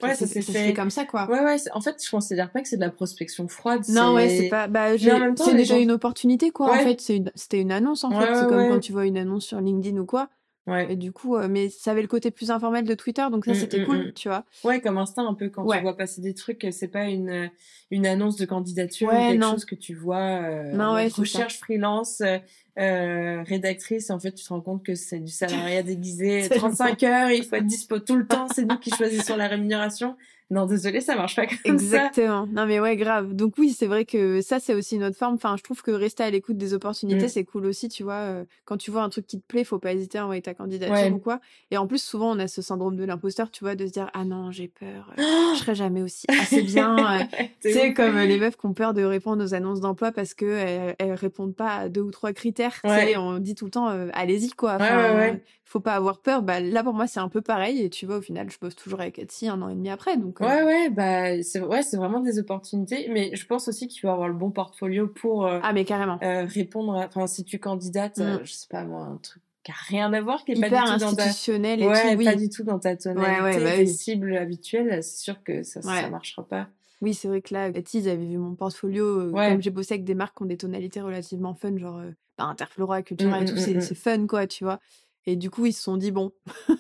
Ouais, 0.01 0.15
ça, 0.15 0.25
s'est- 0.25 0.41
fait. 0.41 0.73
comme 0.73 0.89
ça 0.89 1.05
quoi. 1.05 1.29
Ouais, 1.29 1.41
ouais, 1.43 1.57
en 1.73 1.81
fait, 1.81 2.03
je 2.03 2.09
considère 2.09 2.51
pas 2.51 2.61
que 2.63 2.67
c'est 2.67 2.77
de 2.77 2.81
la 2.81 2.89
prospection 2.89 3.47
froide. 3.47 3.83
Non, 3.89 4.15
ouais, 4.15 4.29
c'est 4.29 4.49
pas. 4.49 4.67
Bah, 4.67 4.97
j'ai- 4.97 5.11
en 5.11 5.19
même 5.19 5.35
temps, 5.35 5.43
c'est 5.45 5.53
déjà 5.53 5.75
gens- 5.75 5.81
une 5.81 5.91
opportunité, 5.91 6.49
quoi. 6.49 6.71
En 6.71 6.79
fait, 6.79 7.07
une- 7.09 7.31
c'était 7.35 7.61
une 7.61 7.71
annonce, 7.71 8.03
en 8.03 8.09
Ouais, 8.09 8.25
fait. 8.25 8.35
C'est 8.35 8.47
comme 8.47 8.67
quand 8.67 8.79
tu 8.79 8.91
vois 8.93 9.05
une 9.05 9.17
annonce 9.17 9.45
sur 9.45 9.61
LinkedIn 9.61 9.97
ou 9.99 10.05
quoi. 10.07 10.29
Ouais. 10.67 10.93
Et 10.93 10.95
du 10.95 11.11
coup, 11.11 11.35
euh, 11.35 11.47
mais 11.49 11.69
ça 11.69 11.91
avait 11.91 12.01
le 12.03 12.07
côté 12.07 12.29
plus 12.31 12.49
informel 12.51 12.85
de 12.85 12.93
Twitter, 12.95 13.25
donc 13.31 13.45
ça, 13.45 13.51
Mm, 13.51 13.55
c'était 13.55 13.79
mm, 13.81 13.85
cool, 13.85 13.97
mm. 14.07 14.13
tu 14.13 14.27
vois. 14.29 14.43
Ouais, 14.63 14.79
comme 14.79 14.97
Insta, 14.99 15.21
un 15.21 15.33
peu 15.33 15.49
quand 15.49 15.63
Ouais. 15.65 15.77
tu 15.77 15.81
vois 15.83 15.97
passer 15.97 16.21
des 16.21 16.33
trucs, 16.35 16.65
c'est 16.71 16.87
pas 16.87 17.05
une, 17.05 17.49
une 17.89 18.05
annonce 18.07 18.37
de 18.37 18.45
candidature 18.45 19.07
ou 19.09 19.11
Ouais, 19.11 19.27
quelque 19.29 19.39
non. 19.41 19.51
chose 19.51 19.65
que 19.65 19.73
tu 19.75 19.93
vois 19.95 20.17
euh, 20.19 20.71
Non, 20.73 20.93
recherche 20.93 21.57
freelance, 21.59 22.21
euh, 22.79 23.43
rédactrice, 23.43 24.09
en 24.09 24.19
fait, 24.19 24.31
tu 24.31 24.43
te 24.43 24.49
rends 24.49 24.61
compte 24.61 24.83
que 24.85 24.95
c'est 24.95 25.19
du 25.19 25.31
salariat 25.31 25.83
déguisé, 25.83 26.47
Tellement. 26.49 26.69
35 26.69 27.03
heures, 27.03 27.31
il 27.31 27.43
faut 27.43 27.55
être 27.55 27.65
dispo 27.65 27.99
tout 27.99 28.15
le 28.15 28.25
temps, 28.27 28.47
c'est 28.53 28.65
nous 28.65 28.77
qui 28.77 28.91
choisissons 28.91 29.35
la 29.35 29.47
rémunération. 29.47 30.15
Non, 30.49 30.65
désolé, 30.65 30.99
ça 30.99 31.15
marche 31.15 31.37
pas 31.37 31.45
comme 31.45 31.55
ça. 31.55 31.63
Exactement. 31.71 32.45
Non, 32.45 32.65
mais 32.65 32.81
ouais, 32.81 32.97
grave. 32.97 33.33
Donc 33.33 33.53
oui, 33.57 33.69
c'est 33.69 33.85
vrai 33.87 34.03
que 34.03 34.41
ça, 34.41 34.59
c'est 34.59 34.73
aussi 34.73 34.97
une 34.97 35.03
autre 35.05 35.15
forme. 35.15 35.35
Enfin, 35.35 35.55
je 35.57 35.63
trouve 35.63 35.81
que 35.81 35.91
rester 35.91 36.23
à 36.23 36.29
l'écoute 36.29 36.57
des 36.57 36.73
opportunités, 36.73 37.27
Mm. 37.27 37.29
c'est 37.29 37.45
cool 37.45 37.65
aussi, 37.67 37.87
tu 37.87 38.03
vois. 38.03 38.15
euh, 38.15 38.43
Quand 38.65 38.75
tu 38.75 38.91
vois 38.91 39.01
un 39.03 39.07
truc 39.07 39.25
qui 39.27 39.39
te 39.39 39.45
plaît, 39.47 39.63
faut 39.63 39.79
pas 39.79 39.93
hésiter 39.93 40.17
à 40.17 40.23
envoyer 40.25 40.41
ta 40.41 40.53
candidature 40.53 40.93
Ouais. 40.93 41.09
ou 41.09 41.19
quoi. 41.19 41.39
Et 41.71 41.77
en 41.77 41.87
plus, 41.87 42.03
souvent, 42.03 42.35
on 42.35 42.39
a 42.39 42.49
ce 42.49 42.61
syndrome 42.61 42.97
de 42.97 43.05
l'imposteur, 43.05 43.49
tu 43.49 43.63
vois, 43.63 43.75
de 43.75 43.85
se 43.87 43.91
dire, 43.93 44.09
ah 44.13 44.25
non, 44.25 44.51
j'ai 44.51 44.67
peur, 44.67 45.13
euh, 45.17 45.21
je 45.53 45.59
serai 45.63 45.73
jamais 45.73 46.01
aussi 46.01 46.25
assez 46.37 46.63
bien. 46.63 47.21
euh, 47.21 47.23
C'est 47.61 47.69
Tu 47.69 47.73
sais, 47.73 47.93
comme 47.93 48.17
les 48.19 48.37
meufs 48.37 48.57
qui 48.57 48.65
ont 48.65 48.73
peur 48.73 48.93
de 48.93 49.03
répondre 49.03 49.41
aux 49.41 49.53
annonces 49.53 49.79
d'emploi 49.79 50.11
parce 50.11 50.33
que 50.33 50.45
elles, 50.47 50.95
elles 50.99 51.13
répondent 51.13 51.55
pas 51.55 51.75
à 51.75 51.87
deux 51.87 52.01
ou 52.01 52.11
trois 52.11 52.33
critères. 52.33 52.60
Ouais. 52.83 53.17
on 53.17 53.39
dit 53.39 53.55
tout 53.55 53.65
le 53.65 53.71
temps, 53.71 53.89
euh, 53.89 54.09
allez-y, 54.13 54.49
quoi. 54.51 54.71
Ouais, 54.77 54.83
Enfin, 54.83 55.13
ouais, 55.13 55.19
ouais. 55.31 55.43
Faut 55.65 55.79
pas 55.79 55.93
avoir 55.93 56.19
peur. 56.21 56.41
Bah, 56.41 56.59
là, 56.59 56.83
pour 56.83 56.93
moi, 56.93 57.07
c'est 57.07 57.19
un 57.21 57.29
peu 57.29 57.41
pareil. 57.41 57.81
Et 57.81 57.89
tu 57.89 58.05
vois, 58.05 58.17
au 58.17 58.21
final, 58.21 58.49
je 58.49 58.57
bosse 58.59 58.75
toujours 58.75 58.99
avec 58.99 59.17
Etsy 59.19 59.47
un 59.47 59.61
an 59.61 59.69
et 59.69 59.73
demi 59.75 59.89
après. 59.89 60.17
Donc, 60.17 60.41
euh, 60.41 60.45
Ouais, 60.45 60.63
ouais, 60.63 60.89
bah, 60.89 61.41
c'est 61.43 61.61
ouais, 61.61 61.81
vraiment 61.93 62.19
des 62.19 62.39
opportunités, 62.39 63.07
mais 63.09 63.33
je 63.35 63.45
pense 63.45 63.67
aussi 63.69 63.87
qu'il 63.87 64.01
faut 64.01 64.09
avoir 64.09 64.27
le 64.27 64.33
bon 64.33 64.51
portfolio 64.51 65.07
pour 65.07 65.45
euh, 65.47 65.59
Ah, 65.63 65.71
mais 65.73 65.85
carrément. 65.85 66.17
euh, 66.23 66.45
répondre 66.45 66.95
à... 66.99 67.05
Enfin, 67.05 67.25
si 67.27 67.45
tu 67.45 67.57
candidates, 67.59 68.17
Mm. 68.17 68.21
euh, 68.21 68.37
je 68.43 68.51
sais 68.51 68.67
pas 68.69 68.83
moi, 68.83 69.01
un 69.03 69.17
truc 69.17 69.41
qui 69.63 69.71
a 69.71 69.75
rien 69.87 70.11
à 70.11 70.19
voir, 70.21 70.43
qui 70.43 70.51
est 70.53 70.57
Hyper 70.57 70.69
pas 70.71 70.77
du 70.77 70.83
tout 70.93 71.05
dans 71.05 71.15
ta 71.15 71.23
institutionnel 71.23 71.81
et 71.83 71.87
ouais, 71.87 72.01
tout, 72.13 72.17
oui. 72.17 72.25
pas 72.25 72.35
du 72.35 72.49
tout 72.49 72.63
dans 72.63 72.79
ta 72.79 72.95
tonalité, 72.97 73.41
ouais, 73.43 73.59
bah 73.63 73.71
tes 73.75 73.81
oui. 73.83 73.87
cibles 73.87 74.35
habituelles, 74.35 75.03
c'est 75.03 75.19
sûr 75.23 75.43
que 75.43 75.61
ça, 75.63 75.79
Ouais. 75.81 76.01
ça 76.01 76.09
marchera 76.09 76.43
pas. 76.47 76.67
Oui, 77.01 77.13
c'est 77.13 77.27
vrai 77.27 77.41
que 77.41 77.53
là, 77.53 77.71
Betty, 77.71 77.97
avaient 78.09 78.25
vu 78.25 78.37
mon 78.37 78.55
portfolio. 78.55 79.05
euh, 79.05 79.31
Ouais. 79.31 79.47
Comme 79.49 79.61
j'ai 79.61 79.71
bossé 79.71 79.95
avec 79.95 80.03
des 80.05 80.13
marques 80.15 80.37
qui 80.37 80.43
ont 80.43 80.47
des 80.47 80.57
tonalités 80.57 81.01
relativement 81.01 81.53
fun, 81.55 81.75
genre 81.77 81.97
euh, 81.97 82.11
bah, 82.37 82.45
Interflora, 82.45 83.01
Cultura 83.01 83.39
Mm, 83.39 83.43
et 83.43 83.45
tout, 83.45 83.55
mm, 83.55 83.57
c'est 83.57 83.73
mm, 83.75 83.81
c'est 83.81 83.95
fun, 83.95 84.27
quoi, 84.27 84.45
tu 84.47 84.63
vois. 84.63 84.79
Et 85.25 85.35
du 85.35 85.49
coup, 85.49 85.65
ils 85.65 85.73
se 85.73 85.81
sont 85.83 85.97
dit, 85.97 86.11
bon, 86.11 86.31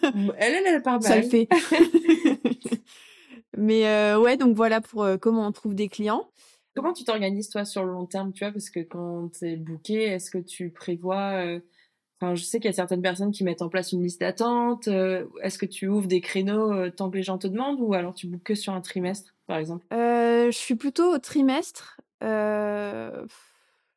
Elle, 0.03 0.31
elle, 0.37 0.63
elle 0.67 0.81
part 0.83 1.01
ça 1.03 1.17
le 1.17 1.23
fait. 1.23 1.47
Mais 3.57 3.87
euh, 3.87 4.19
ouais, 4.19 4.37
donc 4.37 4.55
voilà 4.55 4.81
pour 4.81 5.03
euh, 5.03 5.17
comment 5.17 5.45
on 5.45 5.51
trouve 5.51 5.75
des 5.75 5.89
clients. 5.89 6.29
Comment 6.75 6.93
tu 6.93 7.03
t'organises 7.03 7.49
toi 7.49 7.65
sur 7.65 7.83
le 7.83 7.91
long 7.91 8.05
terme, 8.05 8.31
tu 8.31 8.45
vois, 8.45 8.53
parce 8.53 8.69
que 8.69 8.79
quand 8.79 9.29
t'es 9.37 9.57
booké, 9.57 10.03
est-ce 10.03 10.31
que 10.31 10.37
tu 10.37 10.69
prévois 10.69 11.33
euh, 11.45 11.59
Enfin, 12.23 12.35
je 12.35 12.43
sais 12.43 12.59
qu'il 12.59 12.67
y 12.67 12.69
a 12.69 12.73
certaines 12.73 13.01
personnes 13.01 13.31
qui 13.31 13.43
mettent 13.43 13.63
en 13.63 13.67
place 13.69 13.91
une 13.93 14.03
liste 14.03 14.21
d'attente. 14.21 14.87
euh, 14.87 15.25
est-ce 15.41 15.57
que 15.57 15.65
tu 15.65 15.87
ouvres 15.87 16.07
des 16.07 16.21
créneaux 16.21 16.71
euh, 16.71 16.91
tant 16.91 17.09
que 17.09 17.17
les 17.17 17.23
gens 17.23 17.39
te 17.39 17.47
demandent, 17.47 17.79
ou 17.81 17.93
alors 17.95 18.13
tu 18.13 18.27
bookes 18.27 18.43
que 18.43 18.55
sur 18.55 18.73
un 18.73 18.79
trimestre, 18.81 19.33
par 19.51 19.59
exemple? 19.59 19.85
Euh, 19.93 20.45
je 20.51 20.57
suis 20.57 20.75
plutôt 20.75 21.13
au 21.13 21.17
trimestre. 21.17 21.97
Euh, 22.23 23.25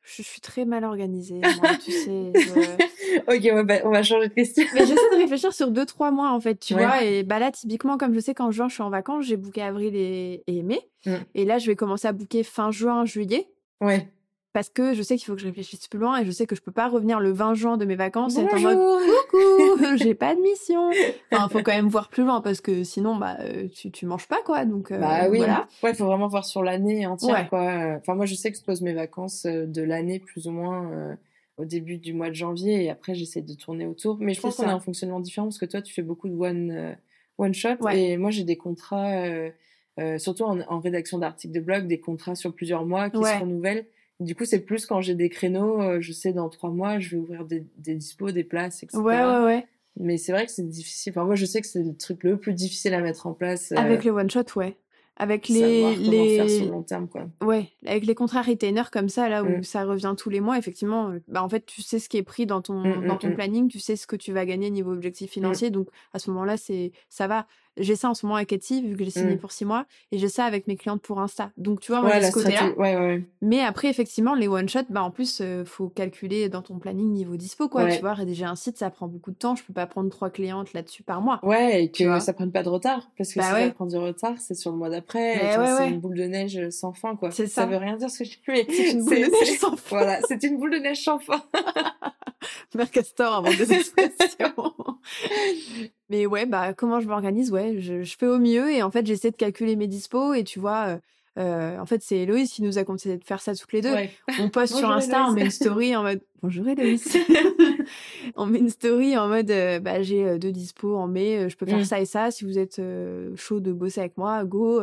je 0.03 0.23
suis 0.23 0.41
très 0.41 0.65
mal 0.65 0.85
organisée, 0.85 1.41
moi, 1.57 1.77
tu 1.83 1.91
sais. 1.93 2.33
je- 2.35 2.85
Ok, 3.29 3.43
ouais, 3.45 3.65
bah, 3.65 3.75
on 3.85 3.91
va 3.91 4.03
changer 4.03 4.29
de 4.29 4.35
question. 4.35 4.65
Mais 4.75 4.81
j'essaie 4.81 5.11
de 5.13 5.17
réfléchir 5.17 5.53
sur 5.53 5.71
deux, 5.71 5.87
trois 5.87 6.11
mois, 6.11 6.31
en 6.33 6.41
fait, 6.41 6.57
tu 6.57 6.75
Ouais. 6.75 6.85
vois. 6.85 7.03
Et 7.03 7.23
bah 7.23 7.39
là, 7.39 7.51
typiquement, 7.51 7.97
comme 7.97 8.13
je 8.15 8.21
sais 8.21 8.35
qu'en 8.35 8.51
juin, 8.51 8.69
je 8.69 8.75
suis 8.75 8.83
en 8.83 8.91
vacances, 8.91 9.25
j'ai 9.27 9.37
booké 9.37 9.63
avril 9.63 9.95
et, 9.97 10.43
et 10.47 10.63
mai. 10.63 10.81
Mm. 11.07 11.15
Et 11.35 11.45
là, 11.45 11.59
je 11.59 11.67
vais 11.69 11.77
commencer 11.77 12.07
à 12.09 12.13
booker 12.13 12.43
fin 12.43 12.71
juin, 12.71 13.05
juillet. 13.05 13.49
Ouais. 13.81 14.09
Parce 14.55 14.71
que 14.71 14.95
je 14.95 15.03
sais 15.03 15.17
qu'il 15.17 15.27
faut 15.27 15.35
que 15.35 15.41
je 15.41 15.47
réfléchisse 15.47 15.89
plus 15.89 15.99
loin 15.99 16.17
et 16.21 16.25
je 16.25 16.31
sais 16.31 16.47
que 16.47 16.55
je 16.55 16.63
peux 16.63 16.71
pas 16.73 16.89
revenir 16.89 17.19
le 17.19 17.33
20 17.33 17.55
juin 17.55 17.77
de 17.77 17.85
mes 17.85 17.97
vacances 17.97 18.39
et 18.39 18.43
être 18.43 18.55
en 18.55 18.61
mode 18.61 18.79
Bonjour. 18.79 19.01
coucou, 19.31 19.97
j'ai 19.97 20.15
pas 20.15 20.35
de 20.37 20.41
mission. 20.41 20.91
Enfin, 21.33 21.49
faut 21.49 21.61
quand 21.63 21.73
même 21.73 21.89
voir 21.89 22.09
plus 22.09 22.23
loin 22.25 22.41
parce 22.41 22.61
que 22.61 22.85
sinon, 22.85 23.17
bah, 23.17 23.37
euh, 23.41 23.67
tu, 23.69 23.91
tu 23.91 24.07
manges 24.07 24.29
pas, 24.29 24.39
quoi. 24.47 24.65
Donc, 24.65 24.93
euh, 24.93 24.99
Bah 24.99 25.29
oui. 25.29 25.39
voilà. 25.39 25.67
Ouais, 25.83 25.93
faut 25.93 26.07
vraiment 26.07 26.29
voir 26.29 26.45
sur 26.47 26.63
l'année 26.63 27.05
entière, 27.05 27.35
Ouais. 27.35 27.47
quoi. 27.49 27.97
Enfin, 27.99 28.15
moi, 28.15 28.27
je 28.27 28.37
sais 28.37 28.53
que 28.53 28.57
je 28.57 28.63
pose 28.63 28.81
mes 28.81 28.95
vacances 28.95 29.45
euh, 29.45 29.67
de 29.67 29.83
l'année 29.83 30.21
plus 30.21 30.47
ou 30.47 30.53
moins 30.53 30.89
euh, 30.93 31.15
au 31.57 31.65
début 31.65 31.99
du 31.99 32.13
mois 32.15 32.29
de 32.29 32.35
janvier 32.35 32.85
et 32.85 32.91
après, 32.91 33.17
j'essaie 33.17 33.43
de 33.43 33.55
tourner 33.55 33.87
autour. 33.87 34.19
Mais 34.21 34.35
je 34.35 34.41
pense 34.41 34.55
qu'on 34.57 34.69
a 34.69 34.73
un 34.73 34.79
fonctionnement 34.79 35.19
différent 35.19 35.49
parce 35.49 35.59
que 35.59 35.67
toi, 35.67 35.83
tu 35.83 35.93
fais 35.93 36.03
beaucoup 36.03 36.29
de 36.29 36.37
one, 36.37 36.71
euh, 36.71 36.93
one 37.39 37.55
shot 37.55 37.71
Ouais. 37.81 38.01
et 38.01 38.17
moi, 38.17 38.31
j'ai 38.31 38.45
des 38.45 38.57
contrats, 38.57 39.11
euh, 39.27 39.51
euh, 39.99 40.19
surtout 40.19 40.45
en, 40.45 40.61
en 40.61 40.79
rédaction 40.79 41.19
d'articles 41.19 41.55
de 41.55 41.61
blog, 41.61 41.89
des 41.89 41.99
contrats 41.99 42.37
sur 42.37 42.55
plusieurs 42.55 42.87
mois 42.87 43.11
qui 43.11 43.17
Ouais. 43.17 43.35
se 43.35 43.41
renouvellent. 43.41 43.87
Du 44.21 44.35
coup, 44.37 44.45
c'est 44.45 44.61
plus 44.61 44.87
quand 44.87 45.01
j'ai 45.01 45.15
des 45.15 45.29
créneaux, 45.29 45.81
euh, 45.83 46.01
je 46.01 46.13
sais 46.13 46.33
dans 46.33 46.49
trois 46.49 46.71
mois, 46.71 46.99
je 47.01 47.11
vais 47.11 47.17
ouvrir 47.17 47.45
des, 47.45 47.67
des 47.79 47.95
dispos, 47.95 48.31
des 48.31 48.45
places, 48.45 48.83
etc. 48.83 48.99
Ouais, 48.99 49.23
ouais, 49.25 49.45
ouais. 49.45 49.67
Mais 49.99 50.17
c'est 50.19 50.33
vrai 50.33 50.47
que 50.47 50.53
c'est 50.53 50.67
difficile. 50.69 51.13
Enfin, 51.13 51.25
moi, 51.25 51.35
je 51.35 51.45
sais 51.47 51.61
que 51.61 51.67
c'est 51.67 51.83
le 51.83 51.97
truc 51.97 52.23
le 52.25 52.37
plus 52.39 52.53
difficile 52.53 52.95
à 52.95 53.01
mettre 53.01 53.27
en 53.27 53.33
place. 53.33 53.73
euh, 53.73 53.77
Avec 53.77 54.05
les 54.05 54.11
one 54.11 54.31
shot, 54.31 54.45
ouais. 54.57 54.77
Avec 55.17 55.47
les, 55.49 55.95
les... 55.95 56.37
faire 56.37 56.51
sur 56.51 56.65
le 56.65 56.71
long 56.73 56.83
terme, 56.83 57.07
quoi. 57.09 57.29
Ouais, 57.41 57.69
avec 57.87 58.05
les 58.05 58.17
contrats 58.17 58.43
retainer 58.43 58.83
comme 58.91 59.09
ça, 59.09 59.29
là 59.29 59.45
où 59.45 59.59
Mm. 59.59 59.63
ça 59.63 59.85
revient 59.85 60.15
tous 60.19 60.29
les 60.29 60.41
mois, 60.41 60.59
effectivement, 60.59 61.11
euh, 61.11 61.21
bah 61.29 61.41
en 61.45 61.49
fait, 61.49 61.65
tu 61.65 61.83
sais 61.83 62.01
ce 62.01 62.09
qui 62.09 62.17
est 62.17 62.25
pris 62.25 62.47
dans 62.47 62.61
ton, 62.63 62.81
Mm, 62.81 63.07
dans 63.07 63.15
mm, 63.15 63.19
ton 63.19 63.29
mm. 63.29 63.35
planning, 63.35 63.69
tu 63.69 63.79
sais 63.79 63.95
ce 63.95 64.09
que 64.09 64.17
tu 64.17 64.33
vas 64.33 64.45
gagner 64.45 64.71
niveau 64.71 64.93
objectif 64.93 65.31
financier. 65.31 65.71
Donc, 65.71 65.87
à 66.13 66.19
ce 66.19 66.31
moment-là, 66.31 66.57
c'est, 66.57 66.91
ça 67.09 67.29
va. 67.29 67.47
J'ai 67.77 67.97
ça 67.97 68.09
en 68.11 68.15
ce 68.15 68.25
moment 68.27 68.37
avec 68.37 68.53
Etsy, 68.53 68.83
vu 68.83 68.97
que 68.97 69.05
j'ai 69.05 69.11
signé 69.11 69.35
Mm. 69.35 69.39
pour 69.39 69.51
six 69.53 69.65
mois, 69.65 69.85
et 70.13 70.19
j'ai 70.19 70.29
ça 70.29 70.45
avec 70.45 70.67
mes 70.69 70.77
clientes 70.77 71.03
pour 71.03 71.21
Insta. 71.21 71.51
Donc, 71.57 71.81
tu 71.81 71.91
vois, 71.93 72.01
moi, 72.03 72.11
Ouais, 72.11 72.21
j'ai 72.21 72.29
ce 72.29 72.33
côté-là. 72.33 72.71
Ouais, 72.77 72.97
ouais. 72.97 73.25
Mais 73.43 73.61
après, 73.61 73.89
effectivement, 73.89 74.35
les 74.35 74.47
one-shot, 74.49 74.85
bah, 74.91 75.03
en 75.03 75.11
plus, 75.11 75.41
euh, 75.41 75.65
faut 75.65 75.89
calculer 75.89 76.49
dans 76.49 76.63
ton 76.63 76.79
planning 76.79 77.11
niveau 77.13 77.37
dispo, 77.37 77.69
quoi. 77.69 77.89
Tu 77.91 78.01
vois, 78.01 78.15
rédiger 78.15 78.45
un 78.45 78.55
site, 78.57 78.79
ça 78.79 78.91
prend 78.91 79.09
beaucoup 79.09 79.31
de 79.33 79.37
temps. 79.37 79.57
Je 79.57 79.65
peux 79.65 79.73
pas 79.73 79.87
prendre 79.87 80.09
trois 80.11 80.31
clientes 80.31 80.73
là-dessus 80.73 81.03
par 81.03 81.21
mois. 81.21 81.41
Ouais, 81.43 81.85
et 81.85 81.91
que 81.91 82.21
ça 82.21 82.33
prenne 82.33 82.53
pas 82.53 82.63
de 82.63 82.69
retard. 82.69 83.11
Parce 83.19 83.33
que 83.35 83.41
Bah 83.41 83.47
si 83.59 83.65
ça 83.67 83.71
prend 83.73 83.87
du 83.87 83.97
retard, 83.97 84.35
c'est 84.39 84.55
sur 84.55 84.71
le 84.71 84.77
mois 84.77 84.89
d'après. 84.91 85.57
Ouais, 85.59 85.67
c'est 85.79 85.89
une 85.91 86.01
boule 86.01 86.17
de 86.17 86.25
neige 86.25 86.69
sans 86.71 86.93
fin, 86.93 87.17
quoi. 87.17 87.31
C'est 87.31 87.47
ça. 87.47 87.67
veut 87.67 87.77
rien 87.77 87.97
dire 87.97 88.11
ce 88.11 88.19
que 88.21 88.25
je 88.25 88.31
dis, 88.31 88.39
mais 88.49 88.67
C'est 88.71 88.91
une 88.93 89.05
boule 89.05 89.15
de 89.17 89.31
neige 89.31 89.59
sans 89.59 89.77
fin. 89.77 89.97
Voilà, 89.97 90.21
c'est 90.29 90.43
une 90.45 90.59
boule 90.59 90.71
de 90.73 90.79
neige 90.79 91.03
sans 91.03 91.19
fin. 91.19 91.43
Mercastor 92.75 93.33
avant 93.35 93.51
des 93.51 93.73
expressions. 93.73 94.53
Mais 96.11 96.27
ouais, 96.27 96.47
bah 96.47 96.75
comment 96.75 97.01
je 97.01 97.09
m'organise? 97.09 97.51
Ouais, 97.51 97.77
je, 97.79 98.03
je 98.03 98.17
fais 98.19 98.27
au 98.27 98.39
mieux 98.39 98.71
et 98.73 98.83
en 98.83 98.91
fait 98.91 99.07
j'essaie 99.07 99.31
de 99.31 99.37
calculer 99.37 99.75
mes 99.77 99.87
dispos 99.87 100.35
et 100.35 100.45
tu 100.45 100.59
vois, 100.61 100.87
euh, 100.89 100.99
euh, 101.39 101.79
en 101.79 101.87
fait 101.87 102.03
c'est 102.03 102.19
Héloïse 102.19 102.53
qui 102.53 102.63
nous 102.63 102.77
a 102.79 102.85
conseillé 102.85 103.17
de 103.17 103.25
faire 103.25 103.41
ça 103.41 103.55
toutes 103.55 103.73
les 103.73 103.81
deux. 103.81 103.93
Ouais. 103.93 104.11
On 104.39 104.49
poste 104.51 104.75
sur 104.75 104.91
Insta, 104.91 105.25
on 105.27 105.33
met 105.33 105.43
une 105.43 105.51
story 105.51 105.97
en 105.97 106.03
mode 106.03 106.21
bonjour 106.43 106.69
Héloïse. 106.69 107.17
on 108.37 108.47
met 108.47 108.59
une 108.59 108.69
story 108.71 109.17
en 109.17 109.29
mode 109.29 109.51
euh, 109.51 109.81
bah 109.81 110.03
j'ai 110.03 110.25
euh, 110.27 110.39
deux 110.39 110.53
dispos 110.53 110.95
en 110.97 111.07
mai, 111.09 111.49
je 111.49 111.57
peux 111.57 111.67
faire 111.67 111.79
Mm. 111.79 111.85
ça 111.85 112.01
et 112.01 112.05
ça. 112.07 112.31
Si 112.31 112.45
vous 112.45 112.59
êtes 112.59 112.79
euh, 112.79 113.35
chaud 113.37 113.61
de 113.61 113.73
bosser 113.73 114.01
avec 114.01 114.17
moi, 114.19 114.45
go. 114.45 114.83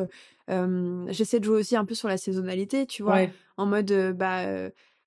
J'essaie 1.10 1.40
de 1.40 1.46
jouer 1.46 1.60
aussi 1.60 1.76
un 1.78 1.86
peu 1.86 1.94
sur 1.96 2.08
la 2.10 2.18
saisonnalité, 2.18 2.86
tu 2.86 3.04
vois 3.04 3.14
Ouais. 3.16 3.32
en 3.58 3.66
mode 3.66 3.94
bah 4.18 4.44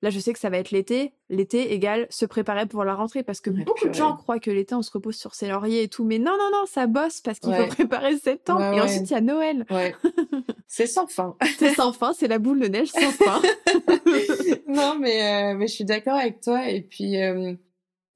là 0.05 0.11
je 0.11 0.21
sais 0.21 0.33
que 0.33 0.39
ça 0.39 0.51
va 0.51 0.59
être 0.59 0.71
l'été 0.71 1.13
l'été 1.31 1.73
égale 1.73 2.07
se 2.11 2.25
préparer 2.27 2.67
pour 2.67 2.85
la 2.85 2.95
rentrée 2.95 3.25
parce 3.25 3.41
que 3.41 3.51
Ouais, 3.51 3.65
beaucoup 3.65 3.89
de 3.89 3.95
gens 3.95 4.15
croient 4.15 4.39
que 4.39 4.51
l'été 4.53 4.75
on 4.77 4.83
se 4.83 4.93
repose 4.93 5.17
sur 5.17 5.35
ses 5.35 5.49
lauriers 5.49 5.83
et 5.83 5.89
tout 5.89 6.05
mais 6.05 6.19
non 6.21 6.33
non 6.39 6.51
non 6.53 6.67
ça 6.67 6.87
bosse 6.87 7.21
parce 7.21 7.41
qu'il 7.41 7.51
Ouais. 7.51 7.67
faut 7.67 7.75
préparer 7.75 8.17
septembre 8.19 8.61
Ouais, 8.61 8.77
et 8.77 8.81
ensuite 8.81 9.11
il 9.11 9.15
y 9.15 9.17
a 9.17 9.21
Noël 9.21 9.67
Ouais. 9.71 9.95
c'est 10.69 10.87
sans 10.87 11.07
fin. 11.09 11.35
c'est 11.59 11.75
sans 11.75 11.93
fin 11.93 12.13
c'est 12.13 12.29
la 12.29 12.39
boule 12.39 12.61
de 12.61 12.69
neige 12.69 12.89
sans 12.89 13.11
fin 13.11 13.41
non, 14.69 14.97
mais, 14.99 15.53
euh, 15.53 15.55
mais 15.57 15.67
je 15.67 15.73
suis 15.75 15.85
d'accord 15.85 16.15
avec 16.15 16.41
toi. 16.41 16.69
Et 16.69 16.81
puis, 16.83 17.21
euh, 17.21 17.55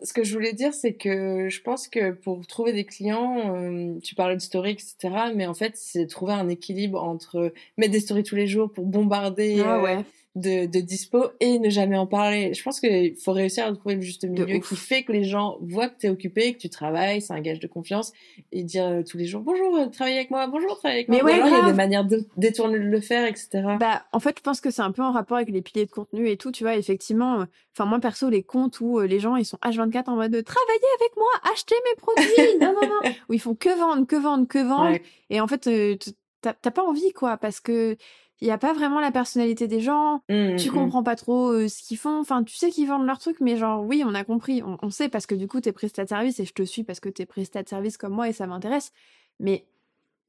ce 0.02 0.12
que 0.12 0.22
je 0.24 0.32
voulais 0.34 0.52
dire, 0.52 0.74
c'est 0.74 0.94
que 0.94 1.48
je 1.48 1.60
pense 1.62 1.88
que 1.88 2.12
pour 2.12 2.46
trouver 2.46 2.72
des 2.72 2.84
clients, 2.84 3.54
euh, 3.56 3.98
tu 4.02 4.14
parlais 4.14 4.36
de 4.36 4.40
story, 4.40 4.72
etc. 4.72 4.96
Mais 5.34 5.46
en 5.46 5.54
fait, 5.54 5.72
c'est 5.76 6.06
trouver 6.06 6.32
un 6.34 6.48
équilibre 6.48 7.02
entre 7.02 7.52
mettre 7.76 7.92
des 7.92 8.00
stories 8.00 8.22
tous 8.24 8.36
les 8.36 8.46
jours 8.46 8.72
pour 8.72 8.86
bombarder 8.86 9.62
ah 9.64 9.80
ouais 9.82 10.04
de, 10.40 10.66
de 10.66 10.80
dispo 10.80 11.26
et 11.40 11.58
ne 11.58 11.68
jamais 11.70 11.96
en 11.96 12.06
parler. 12.06 12.54
Je 12.54 12.62
pense 12.62 12.80
qu'il 12.80 13.16
faut 13.16 13.32
réussir 13.32 13.66
à 13.66 13.72
trouver 13.74 13.96
le 13.96 14.00
juste 14.00 14.24
milieu 14.24 14.58
qui 14.58 14.76
fait 14.76 15.02
que 15.02 15.12
les 15.12 15.24
gens 15.24 15.58
voient 15.60 15.88
que 15.88 15.98
tu 15.98 16.06
es 16.06 16.10
occupé, 16.10 16.54
que 16.54 16.58
tu 16.58 16.70
travailles, 16.70 17.20
c'est 17.20 17.32
un 17.32 17.40
gage 17.40 17.60
de 17.60 17.66
confiance 17.66 18.12
et 18.52 18.62
dire 18.62 18.86
euh, 18.86 19.02
tous 19.02 19.18
les 19.18 19.26
jours 19.26 19.42
bonjour, 19.42 19.76
euh, 19.76 19.86
travaillez 19.86 20.18
avec 20.18 20.30
moi, 20.30 20.46
bonjour, 20.46 20.78
travaillez 20.78 21.00
avec 21.00 21.08
Mais 21.08 21.20
moi. 21.22 21.30
ouais, 21.32 21.38
Ou 21.38 21.42
alors 21.44 21.48
il 21.48 21.60
y 21.62 21.68
a 21.68 21.70
des 21.70 21.76
manières 21.76 22.04
de, 22.04 22.26
détournées 22.36 22.78
de 22.78 22.84
le 22.84 23.00
faire, 23.00 23.26
etc. 23.26 23.48
Bah, 23.78 24.04
en 24.12 24.20
fait, 24.20 24.36
je 24.38 24.42
pense 24.42 24.60
que 24.60 24.70
c'est 24.70 24.82
un 24.82 24.92
peu 24.92 25.02
en 25.02 25.12
rapport 25.12 25.36
avec 25.36 25.50
les 25.50 25.62
piliers 25.62 25.86
de 25.86 25.90
contenu 25.90 26.28
et 26.28 26.36
tout, 26.36 26.52
tu 26.52 26.64
vois, 26.64 26.76
effectivement. 26.76 27.40
euh, 27.40 27.44
Enfin, 27.76 27.84
moi, 27.88 28.00
perso, 28.00 28.28
les 28.28 28.42
comptes 28.42 28.80
où 28.80 28.98
euh, 28.98 29.06
les 29.06 29.20
gens, 29.20 29.36
ils 29.36 29.44
sont 29.44 29.58
H24 29.58 30.10
en 30.10 30.16
mode 30.16 30.32
de 30.32 30.40
travailler 30.40 30.80
avec 31.00 31.16
moi, 31.16 31.28
acheter 31.52 31.76
mes 31.84 31.96
produits, 31.96 32.58
non, 32.60 32.72
non, 32.74 32.88
non, 32.88 33.10
où 33.28 33.34
ils 33.34 33.40
font 33.40 33.54
que 33.54 33.68
vendre, 33.78 34.04
que 34.06 34.16
vendre, 34.16 34.48
que 34.48 34.58
vendre. 34.58 34.90
Ouais. 34.90 35.02
Et 35.30 35.40
en 35.40 35.46
fait, 35.46 35.68
euh, 35.68 35.96
t'as 36.42 36.70
pas 36.72 36.82
envie, 36.82 37.12
quoi, 37.12 37.36
parce 37.36 37.60
que 37.60 37.96
il 38.40 38.48
y 38.48 38.50
a 38.50 38.58
pas 38.58 38.72
vraiment 38.72 39.00
la 39.00 39.10
personnalité 39.10 39.66
des 39.66 39.80
gens. 39.80 40.22
Mmh, 40.28 40.56
Tu 40.56 40.70
mmh. 40.70 40.72
comprends 40.72 41.02
pas 41.02 41.16
trop 41.16 41.50
euh, 41.50 41.68
ce 41.68 41.82
qu'ils 41.82 41.98
font. 41.98 42.20
Enfin, 42.20 42.44
tu 42.44 42.56
sais 42.56 42.70
qu'ils 42.70 42.86
vendent 42.86 43.06
leur 43.06 43.18
truc, 43.18 43.38
mais 43.40 43.56
genre, 43.56 43.84
oui, 43.84 44.02
on 44.06 44.14
a 44.14 44.24
compris. 44.24 44.62
On, 44.62 44.78
on 44.82 44.90
sait 44.90 45.08
parce 45.08 45.26
que 45.26 45.34
du 45.34 45.48
coup, 45.48 45.60
t'es 45.60 45.72
prestat 45.72 46.04
de 46.04 46.08
service 46.08 46.38
et 46.40 46.44
je 46.44 46.52
te 46.52 46.62
suis 46.62 46.84
parce 46.84 47.00
que 47.00 47.08
t'es 47.08 47.26
prestat 47.26 47.62
de 47.62 47.68
service 47.68 47.96
comme 47.96 48.12
moi 48.12 48.28
et 48.28 48.32
ça 48.32 48.46
m'intéresse. 48.46 48.92
Mais 49.40 49.64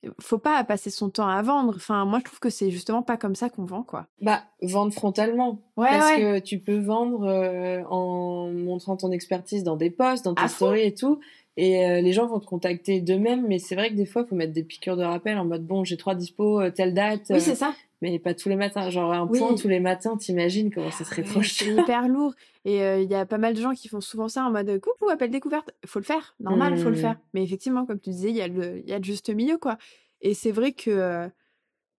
euh, 0.05 0.09
faut 0.19 0.37
pas 0.39 0.63
passer 0.63 0.89
son 0.89 1.09
temps 1.09 1.27
à 1.27 1.41
vendre. 1.41 1.73
Enfin, 1.75 2.05
moi, 2.05 2.19
je 2.19 2.23
trouve 2.25 2.39
que 2.39 2.49
c'est 2.49 2.71
justement 2.71 3.03
pas 3.03 3.17
comme 3.17 3.35
ça 3.35 3.49
qu'on 3.49 3.65
vend, 3.65 3.83
quoi. 3.83 4.07
Bah, 4.21 4.43
vendre 4.61 4.93
frontalement. 4.93 5.59
Ouais, 5.77 5.87
Parce 5.89 6.11
ouais. 6.11 6.19
que 6.19 6.39
tu 6.39 6.59
peux 6.59 6.79
vendre 6.79 7.27
euh, 7.27 7.83
en 7.89 8.49
montrant 8.51 8.97
ton 8.97 9.11
expertise 9.11 9.63
dans 9.63 9.75
des 9.75 9.91
posts, 9.91 10.25
dans 10.25 10.33
tes 10.35 10.47
stories 10.47 10.81
et 10.81 10.93
tout. 10.93 11.19
Et 11.57 11.85
euh, 11.85 11.99
les 11.99 12.13
gens 12.13 12.25
vont 12.25 12.39
te 12.39 12.45
contacter 12.45 13.01
d'eux-mêmes. 13.01 13.45
Mais 13.47 13.59
c'est 13.59 13.75
vrai 13.75 13.89
que 13.89 13.95
des 13.95 14.05
fois, 14.05 14.21
il 14.21 14.29
faut 14.29 14.35
mettre 14.35 14.53
des 14.53 14.63
piqûres 14.63 14.95
de 14.95 15.03
rappel 15.03 15.37
en 15.37 15.43
mode 15.45 15.65
bon, 15.65 15.83
j'ai 15.83 15.97
trois 15.97 16.15
dispos, 16.15 16.61
euh, 16.61 16.71
telle 16.71 16.93
date. 16.93 17.23
Oui, 17.29 17.41
c'est 17.41 17.55
ça. 17.55 17.73
Mais 18.01 18.17
pas 18.19 18.33
tous 18.33 18.49
les 18.49 18.55
matins. 18.55 18.89
Genre 18.89 19.11
un 19.13 19.27
Oui. 19.27 19.39
point 19.39 19.55
tous 19.55 19.67
les 19.67 19.79
matins, 19.79 20.15
t'imagines 20.17 20.71
comment 20.73 20.91
ça 20.91 21.03
serait 21.05 21.23
trop 21.23 21.41
chiant. 21.41 21.67
C'est 21.75 21.81
hyper 21.81 22.07
lourd. 22.07 22.33
Et 22.65 22.81
euh, 22.83 22.99
il 23.01 23.09
y 23.09 23.15
a 23.15 23.25
pas 23.25 23.37
mal 23.37 23.53
de 23.53 23.61
gens 23.61 23.73
qui 23.73 23.87
font 23.87 24.01
souvent 24.01 24.27
ça 24.27 24.43
en 24.45 24.51
mode 24.51 24.79
coucou, 24.79 25.09
appel 25.09 25.29
découverte. 25.31 25.71
Faut 25.85 25.99
le 25.99 26.05
faire, 26.05 26.35
normal, 26.39 26.77
faut 26.77 26.89
le 26.89 26.95
Mm. 26.95 26.99
faire. 26.99 27.15
Mais 27.33 27.43
effectivement, 27.43 27.85
comme 27.85 27.99
tu 27.99 28.09
disais, 28.09 28.29
il 28.29 28.35
y, 28.35 28.41
a 28.41 28.47
le- 28.47 28.85
y 28.87 28.93
a 28.93 28.97
le 28.97 29.03
juste 29.03 29.29
milieu, 29.29 29.57
quoi. 29.57 29.77
Et 30.21 30.33
c'est 30.33 30.51
vrai 30.51 30.71
que, 30.73 30.89
euh, 30.91 31.27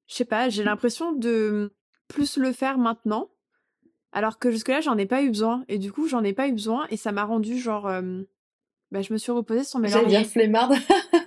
je 0.07 0.15
sais 0.15 0.25
pas, 0.25 0.49
j'ai 0.49 0.65
l'impression 0.65 1.13
de 1.13 1.73
plus 2.09 2.37
le 2.37 2.53
faire 2.53 2.77
maintenant. 2.79 3.31
Alors 4.13 4.39
que 4.39 4.51
jusque-là, 4.51 4.81
j'en 4.81 4.99
ai 4.99 5.07
pas 5.07 5.23
eu 5.23 5.29
besoin. 5.29 5.65
Et 5.69 5.79
du 5.79 5.93
coup, 5.93 6.09
j'en 6.09 6.25
ai 6.25 6.33
pas 6.33 6.49
eu 6.49 6.53
besoin. 6.53 6.87
Et 6.91 6.97
ça 6.97 7.13
m'a 7.13 7.25
rendu 7.25 7.59
genre. 7.59 7.87
euh, 7.87 8.23
bah, 8.91 9.03
je 9.03 9.13
me 9.13 9.19
suis 9.19 9.31
reposée 9.31 9.63
sur 9.63 9.79
mes 9.79 9.87
J'allais 9.89 10.03
lauriers. 10.07 10.19
dire 10.23 10.27
flemmarde. 10.29 10.75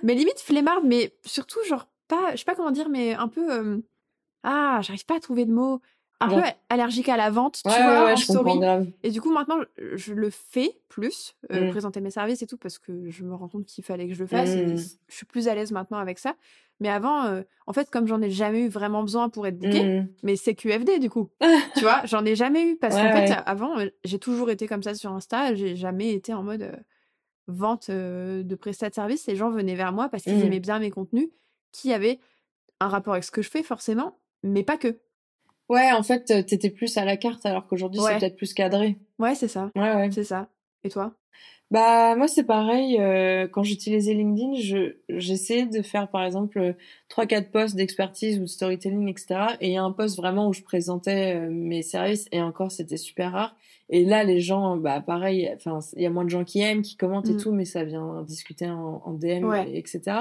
Mais 0.02 0.14
limite 0.14 0.38
flemmarde, 0.40 0.84
mais 0.84 1.16
surtout, 1.24 1.58
genre, 1.66 1.88
pas. 2.08 2.32
Je 2.32 2.36
sais 2.36 2.44
pas 2.44 2.54
comment 2.54 2.70
dire, 2.70 2.90
mais 2.90 3.14
un 3.14 3.28
peu. 3.28 3.82
Ah, 4.44 4.78
j'arrive 4.82 5.04
pas 5.04 5.16
à 5.16 5.20
trouver 5.20 5.44
de 5.46 5.52
mots. 5.52 5.80
Un 6.20 6.28
Genre- 6.30 6.42
peu 6.42 6.48
allergique 6.68 7.08
à 7.08 7.16
la 7.16 7.28
vente, 7.28 7.60
tu 7.64 7.68
ouais, 7.68 7.82
vois, 7.82 7.92
ouais, 7.98 8.04
ouais, 8.04 8.12
en 8.12 8.16
je 8.16 8.24
story. 8.24 8.58
grave. 8.60 8.86
Et 9.02 9.10
du 9.10 9.20
coup, 9.20 9.32
maintenant, 9.32 9.56
je 9.94 10.14
le 10.14 10.30
fais 10.30 10.78
plus, 10.88 11.34
euh, 11.52 11.66
Mm. 11.66 11.70
présenter 11.70 12.00
mes 12.00 12.10
services 12.12 12.40
et 12.40 12.46
tout, 12.46 12.56
parce 12.56 12.78
que 12.78 13.10
je 13.10 13.24
me 13.24 13.34
rends 13.34 13.48
compte 13.48 13.66
qu'il 13.66 13.82
fallait 13.82 14.06
que 14.06 14.14
je 14.14 14.20
le 14.20 14.28
fasse. 14.28 14.54
Mm. 14.54 14.76
je 15.08 15.14
suis 15.14 15.26
plus 15.26 15.48
à 15.48 15.54
l'aise 15.56 15.72
maintenant 15.72 15.98
avec 15.98 16.20
ça. 16.20 16.36
Mais 16.80 16.88
avant, 16.88 17.24
euh, 17.24 17.42
en 17.66 17.72
fait, 17.72 17.90
comme 17.90 18.06
j'en 18.06 18.22
ai 18.22 18.30
jamais 18.30 18.60
eu 18.62 18.68
vraiment 18.68 19.02
besoin 19.02 19.28
pour 19.28 19.44
être 19.46 19.58
bookée, 19.58 20.00
Mm. 20.02 20.08
mais 20.22 20.36
c'est 20.36 20.54
QFD 20.54 21.00
du 21.00 21.10
coup. 21.10 21.30
tu 21.74 21.80
vois, 21.80 22.00
j'en 22.04 22.24
ai 22.24 22.36
jamais 22.36 22.64
eu. 22.70 22.76
Parce 22.76 22.94
Ouais, 22.94 23.02
qu'en 23.02 23.12
fait, 23.12 23.30
ouais. 23.30 23.36
avant, 23.44 23.78
euh, 23.80 23.88
j'ai 24.04 24.20
toujours 24.20 24.50
été 24.50 24.68
comme 24.68 24.82
ça 24.84 24.94
sur 24.94 25.10
Insta. 25.12 25.54
J'ai 25.56 25.74
jamais 25.74 26.12
été 26.12 26.32
en 26.32 26.44
mode. 26.44 26.62
euh, 26.62 26.72
vente 27.46 27.90
de 27.90 28.54
prestat 28.54 28.88
de 28.88 28.94
service, 28.94 29.26
les 29.26 29.36
gens 29.36 29.50
venaient 29.50 29.74
vers 29.74 29.92
moi 29.92 30.08
parce 30.08 30.22
qu'ils 30.22 30.42
aimaient 30.42 30.60
bien 30.60 30.78
mes 30.78 30.90
contenus, 30.90 31.28
qui 31.72 31.92
avaient 31.92 32.18
un 32.80 32.88
rapport 32.88 33.12
avec 33.12 33.22
ce 33.24 33.30
que 33.30 33.42
je 33.42 33.50
fais 33.50 33.62
forcément, 33.62 34.16
mais 34.44 34.62
pas 34.62 34.76
que. 34.76 34.98
Ouais, 35.68 35.90
en 35.92 36.02
fait, 36.02 36.24
t'étais 36.46 36.70
plus 36.70 36.96
à 36.98 37.04
la 37.04 37.16
carte 37.16 37.46
alors 37.46 37.66
qu'aujourd'hui 37.66 38.00
c'est 38.00 38.18
peut-être 38.18 38.36
plus 38.36 38.52
cadré. 38.52 38.98
Ouais, 39.18 39.34
c'est 39.34 39.48
ça. 39.48 39.70
Ouais, 39.74 39.94
ouais. 39.94 40.10
C'est 40.12 40.24
ça. 40.24 40.48
Et 40.84 40.90
toi? 40.90 41.14
Bah 41.70 42.14
moi 42.14 42.28
c'est 42.28 42.44
pareil. 42.44 42.98
Euh, 43.00 43.48
quand 43.48 43.62
j'utilisais 43.62 44.12
LinkedIn, 44.12 44.54
je 44.60 44.96
j'essayais 45.08 45.66
de 45.66 45.82
faire 45.82 46.08
par 46.08 46.22
exemple 46.24 46.76
trois 47.08 47.26
quatre 47.26 47.50
posts 47.50 47.74
d'expertise 47.74 48.38
ou 48.38 48.42
de 48.42 48.46
storytelling 48.46 49.08
etc. 49.08 49.56
Et 49.60 49.68
il 49.68 49.72
y 49.72 49.76
a 49.76 49.82
un 49.82 49.90
post 49.90 50.16
vraiment 50.16 50.46
où 50.46 50.52
je 50.52 50.62
présentais 50.62 51.34
euh, 51.34 51.48
mes 51.50 51.82
services 51.82 52.28
et 52.32 52.42
encore 52.42 52.70
c'était 52.70 52.98
super 52.98 53.32
rare. 53.32 53.56
Et 53.88 54.04
là 54.04 54.24
les 54.24 54.40
gens 54.40 54.76
bah 54.76 55.00
pareil, 55.00 55.50
enfin 55.56 55.80
il 55.96 56.02
y 56.02 56.06
a 56.06 56.10
moins 56.10 56.24
de 56.24 56.30
gens 56.30 56.44
qui 56.44 56.60
aiment, 56.60 56.82
qui 56.82 56.96
commentent 56.96 57.28
et 57.28 57.32
mmh. 57.32 57.40
tout, 57.40 57.52
mais 57.52 57.64
ça 57.64 57.82
vient 57.82 58.22
discuter 58.22 58.66
en, 58.66 59.02
en 59.04 59.14
DM 59.14 59.52
etc. 59.72 60.18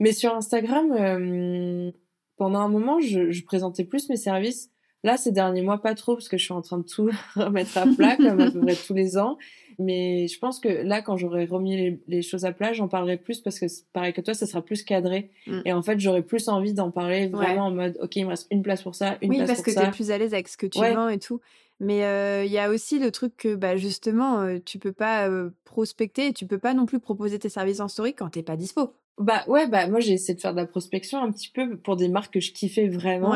Mais 0.00 0.12
sur 0.12 0.34
Instagram, 0.34 0.92
euh, 0.92 1.90
pendant 2.38 2.60
un 2.60 2.68
moment 2.68 3.00
je, 3.00 3.30
je 3.30 3.44
présentais 3.44 3.84
plus 3.84 4.08
mes 4.08 4.16
services. 4.16 4.70
Là, 5.04 5.16
ces 5.16 5.30
derniers 5.30 5.62
mois, 5.62 5.80
pas 5.80 5.94
trop, 5.94 6.14
parce 6.14 6.28
que 6.28 6.36
je 6.36 6.44
suis 6.44 6.52
en 6.52 6.60
train 6.60 6.78
de 6.78 6.84
tout 6.84 7.08
remettre 7.36 7.78
à 7.78 7.86
plat, 7.86 8.16
comme 8.16 8.40
à 8.40 8.50
peu 8.50 8.60
près 8.60 8.74
tous 8.74 8.94
les 8.94 9.16
ans. 9.16 9.38
Mais 9.78 10.26
je 10.26 10.38
pense 10.40 10.58
que 10.58 10.68
là, 10.68 11.02
quand 11.02 11.16
j'aurai 11.16 11.44
remis 11.44 12.00
les, 12.08 12.22
choses 12.22 12.44
à 12.44 12.50
plat, 12.50 12.72
j'en 12.72 12.88
parlerai 12.88 13.16
plus 13.16 13.40
parce 13.40 13.60
que 13.60 13.66
pareil 13.92 14.12
que 14.12 14.20
toi, 14.20 14.34
ça 14.34 14.46
sera 14.46 14.60
plus 14.60 14.82
cadré. 14.82 15.30
Mm. 15.46 15.60
Et 15.66 15.72
en 15.72 15.82
fait, 15.82 16.00
j'aurai 16.00 16.22
plus 16.22 16.48
envie 16.48 16.74
d'en 16.74 16.90
parler 16.90 17.28
vraiment 17.28 17.66
en 17.66 17.70
mode, 17.70 17.96
OK, 18.02 18.16
il 18.16 18.24
me 18.24 18.30
reste 18.30 18.48
une 18.50 18.62
place 18.62 18.82
pour 18.82 18.96
ça, 18.96 19.18
une 19.22 19.28
place 19.28 19.28
pour 19.28 19.36
ça. 19.36 19.42
Oui, 19.42 19.46
parce 19.46 19.62
que 19.62 19.70
tu 19.70 19.86
es 19.86 19.90
plus 19.92 20.10
à 20.10 20.18
l'aise 20.18 20.34
avec 20.34 20.48
ce 20.48 20.56
que 20.56 20.66
tu 20.66 20.80
vends 20.80 21.08
et 21.08 21.20
tout. 21.20 21.40
Mais 21.80 22.04
euh, 22.04 22.44
il 22.44 22.50
y 22.50 22.58
a 22.58 22.70
aussi 22.70 22.98
le 22.98 23.10
truc 23.10 23.36
que 23.36 23.54
bah, 23.54 23.76
justement, 23.76 24.40
euh, 24.40 24.58
tu 24.64 24.78
peux 24.78 24.92
pas 24.92 25.28
euh, 25.28 25.50
prospecter 25.64 26.28
et 26.28 26.32
tu 26.32 26.46
peux 26.46 26.58
pas 26.58 26.74
non 26.74 26.86
plus 26.86 26.98
proposer 26.98 27.38
tes 27.38 27.48
services 27.48 27.80
en 27.80 27.88
story 27.88 28.14
quand 28.14 28.30
t'es 28.30 28.42
pas 28.42 28.56
dispo. 28.56 28.94
Bah 29.18 29.42
ouais, 29.48 29.66
bah 29.66 29.88
moi 29.88 29.98
j'ai 29.98 30.12
essayé 30.12 30.34
de 30.34 30.40
faire 30.40 30.52
de 30.52 30.60
la 30.60 30.66
prospection 30.66 31.20
un 31.20 31.32
petit 31.32 31.48
peu 31.48 31.76
pour 31.76 31.96
des 31.96 32.08
marques 32.08 32.34
que 32.34 32.40
je 32.40 32.52
kiffais 32.52 32.86
vraiment. 32.86 33.34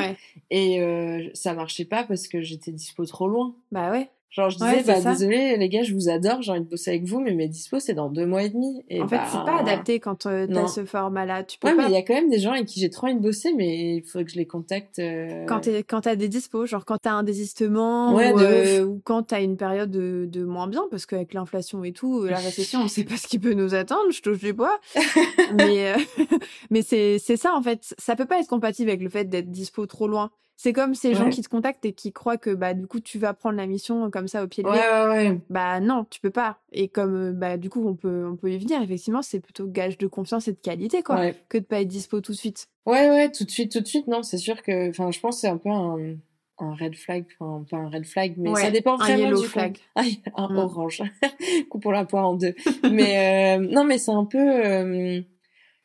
Et 0.51 1.31
ça 1.35 1.55
marchait 1.55 1.85
pas 1.85 2.05
parce 2.05 2.29
que 2.29 2.41
j'étais 2.41 2.71
dispo 2.71 3.05
trop 3.05 3.27
loin. 3.27 3.57
Bah 3.73 3.91
ouais. 3.91 4.09
Genre, 4.33 4.49
je 4.49 4.57
disais, 4.57 4.83
bah, 4.87 4.99
désolé, 4.99 5.59
les 5.59 5.69
gars, 5.69 5.83
je 5.83 5.93
vous 5.93 6.09
adore, 6.09 6.41
j'ai 6.41 6.53
envie 6.53 6.63
de 6.63 6.69
bosser 6.69 6.89
avec 6.89 7.05
vous, 7.05 7.21
mais 7.21 7.35
mes 7.35 7.49
dispos, 7.49 7.81
c'est 7.81 7.93
dans 7.93 8.09
deux 8.09 8.25
mois 8.25 8.43
et 8.43 8.49
demi. 8.49 8.83
Et 8.89 9.03
en 9.03 9.07
fait, 9.07 9.21
c'est 9.31 9.37
pas 9.37 9.45
bah, 9.45 9.57
adapté 9.61 10.01
quand 10.01 10.25
euh, 10.25 10.47
t'as 10.47 10.69
ce 10.69 10.87
format-là. 10.87 11.45
Tu 11.45 11.59
peux 11.59 11.69
ouais, 11.69 11.75
mais 11.75 11.85
il 11.89 11.93
y 11.93 11.97
a 11.97 12.03
quand 12.03 12.15
même 12.15 12.31
des 12.31 12.39
gens 12.39 12.53
avec 12.53 12.65
qui 12.65 12.81
j'ai 12.81 12.89
trop 12.89 13.09
envie 13.09 13.17
de 13.17 13.21
bosser, 13.21 13.53
mais 13.55 13.97
il 13.97 14.03
faudrait 14.03 14.25
que 14.25 14.31
je 14.31 14.39
les 14.39 14.47
contacte. 14.47 14.99
Euh... 15.01 15.45
Quand 15.45 16.01
t'as 16.01 16.17
des 16.17 16.29
dispos, 16.29 16.65
genre 16.65 16.87
quand 16.87 16.97
t'as 16.97 17.13
un 17.13 17.25
désistement, 17.25 18.15
ou, 18.15 18.21
euh, 18.21 18.87
ou, 18.87 19.03
quand 19.05 19.25
t'as 19.25 19.43
une 19.43 19.59
période 19.59 19.91
de, 19.91 20.27
de, 20.27 20.45
moins 20.45 20.67
bien, 20.67 20.85
parce 20.91 21.05
qu'avec 21.05 21.35
l'inflation 21.35 21.85
et 21.85 21.93
tout, 21.93 22.25
la 22.25 22.37
récession, 22.39 22.81
on 22.81 22.89
sait 22.89 23.05
pas 23.05 23.19
ce 23.19 23.27
qui 23.27 23.39
peut 23.39 23.53
nous 23.53 23.75
attendre, 23.75 24.11
je 24.13 24.23
touche 24.23 24.41
les 24.41 24.55
bois. 24.55 24.81
mais, 25.59 25.93
euh, 25.93 25.99
mais 26.71 26.81
c'est 26.81 27.19
ça, 27.19 27.53
en 27.55 27.61
fait. 27.61 27.95
Ça 27.99 28.17
peut 28.17 28.25
pas 28.25 28.41
être 28.41 28.49
compatible 28.49 28.89
avec 28.89 29.03
le 29.03 29.11
fait 29.11 29.27
d'être 29.27 29.51
dispo 29.51 29.85
trop 29.85 30.09
loin. 30.09 30.31
C'est 30.63 30.73
comme 30.73 30.95
ces 30.95 31.17
gens 31.17 31.29
qui 31.29 31.43
te 31.43 31.49
contactent 31.49 31.85
et 31.87 31.93
qui 31.93 32.13
croient 32.13 32.37
que 32.37 32.51
bah 32.51 32.73
du 32.73 32.87
coup 32.87 33.01
tu 33.01 33.19
vas 33.19 33.35
prendre 33.35 33.57
la 33.57 33.67
mission 33.67 34.13
comme 34.13 34.29
ça 34.29 34.45
au 34.45 34.47
pied 34.47 34.63
de 34.63 34.69
ouais, 34.69 34.75
ouais, 34.77 35.31
ouais. 35.31 35.41
Bah 35.51 35.81
non, 35.81 36.07
tu 36.09 36.21
peux 36.21 36.31
pas. 36.31 36.61
Et 36.71 36.87
comme 36.87 37.17
euh, 37.17 37.33
bah 37.33 37.57
du 37.57 37.69
coup 37.69 37.85
on 37.85 37.97
peut 37.97 38.29
on 38.31 38.37
peut 38.37 38.53
y 38.53 38.59
venir 38.59 38.81
effectivement, 38.81 39.23
c'est 39.23 39.41
plutôt 39.41 39.67
gage 39.67 39.99
de 39.99 40.07
confiance 40.07 40.47
et 40.47 40.53
de 40.53 40.61
qualité 40.61 41.03
quoi 41.03 41.33
que 41.49 41.59
de 41.59 41.65
pas 41.65 41.81
être 41.81 41.89
dispo 41.89 42.21
tout 42.21 42.31
de 42.31 42.37
suite. 42.37 42.69
Ouais 42.87 43.11
ouais, 43.11 43.33
tout 43.33 43.43
de 43.43 43.51
suite 43.51 43.73
tout 43.73 43.81
de 43.81 43.89
suite 43.89 44.07
non, 44.07 44.23
c'est 44.23 44.39
sûr 44.39 44.63
que 44.63 44.91
enfin 44.91 45.11
je 45.11 45.19
pense 45.19 45.41
c'est 45.41 45.49
un 45.49 45.57
peu 45.57 45.69
un 45.69 46.15
un 46.59 46.75
red 46.77 46.95
flag, 46.95 47.25
enfin 47.41 47.65
pas 47.69 47.79
un 47.79 47.89
red 47.89 48.07
flag, 48.07 48.35
mais 48.37 48.55
ça 48.55 48.71
dépend 48.71 48.97
vraiment 48.97 49.15
un 49.15 49.27
yellow 49.27 49.43
flag. 49.43 49.79
Ah, 49.97 50.03
un 50.37 50.49
mm. 50.49 50.59
orange. 50.59 51.03
Coupe 51.71 51.83
pour 51.83 51.91
la 51.91 52.05
poire 52.05 52.29
en 52.29 52.35
deux. 52.35 52.55
mais 52.89 53.59
euh, 53.59 53.67
non 53.69 53.83
mais 53.83 53.99
c'est 53.99 54.13
un 54.13 54.27
peu 54.27 54.39
euh, 54.39 55.23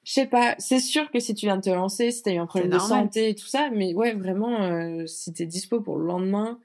je 0.08 0.14
sais 0.14 0.26
pas, 0.26 0.56
c'est 0.58 0.80
sûr 0.80 1.12
que 1.12 1.20
si 1.20 1.36
tu 1.36 1.48
viens 1.48 1.58
de 1.58 1.62
te 1.62 1.70
lancer, 1.70 2.12
si 2.12 2.24
t'as 2.24 2.32
eu 2.32 2.38
un 2.38 2.46
problème 2.46 2.72
de 2.72 2.80
santé 2.80 3.28
et 3.28 3.36
tout 3.36 3.46
ça, 3.46 3.70
mais 3.74 3.94
ouais, 3.94 4.14
vraiment, 4.14 4.62
euh, 4.62 5.06
si 5.06 5.34
t'es 5.34 5.46
dispo 5.46 5.82
pour 5.82 5.98
le 5.98 6.06
lendemain, 6.06 6.62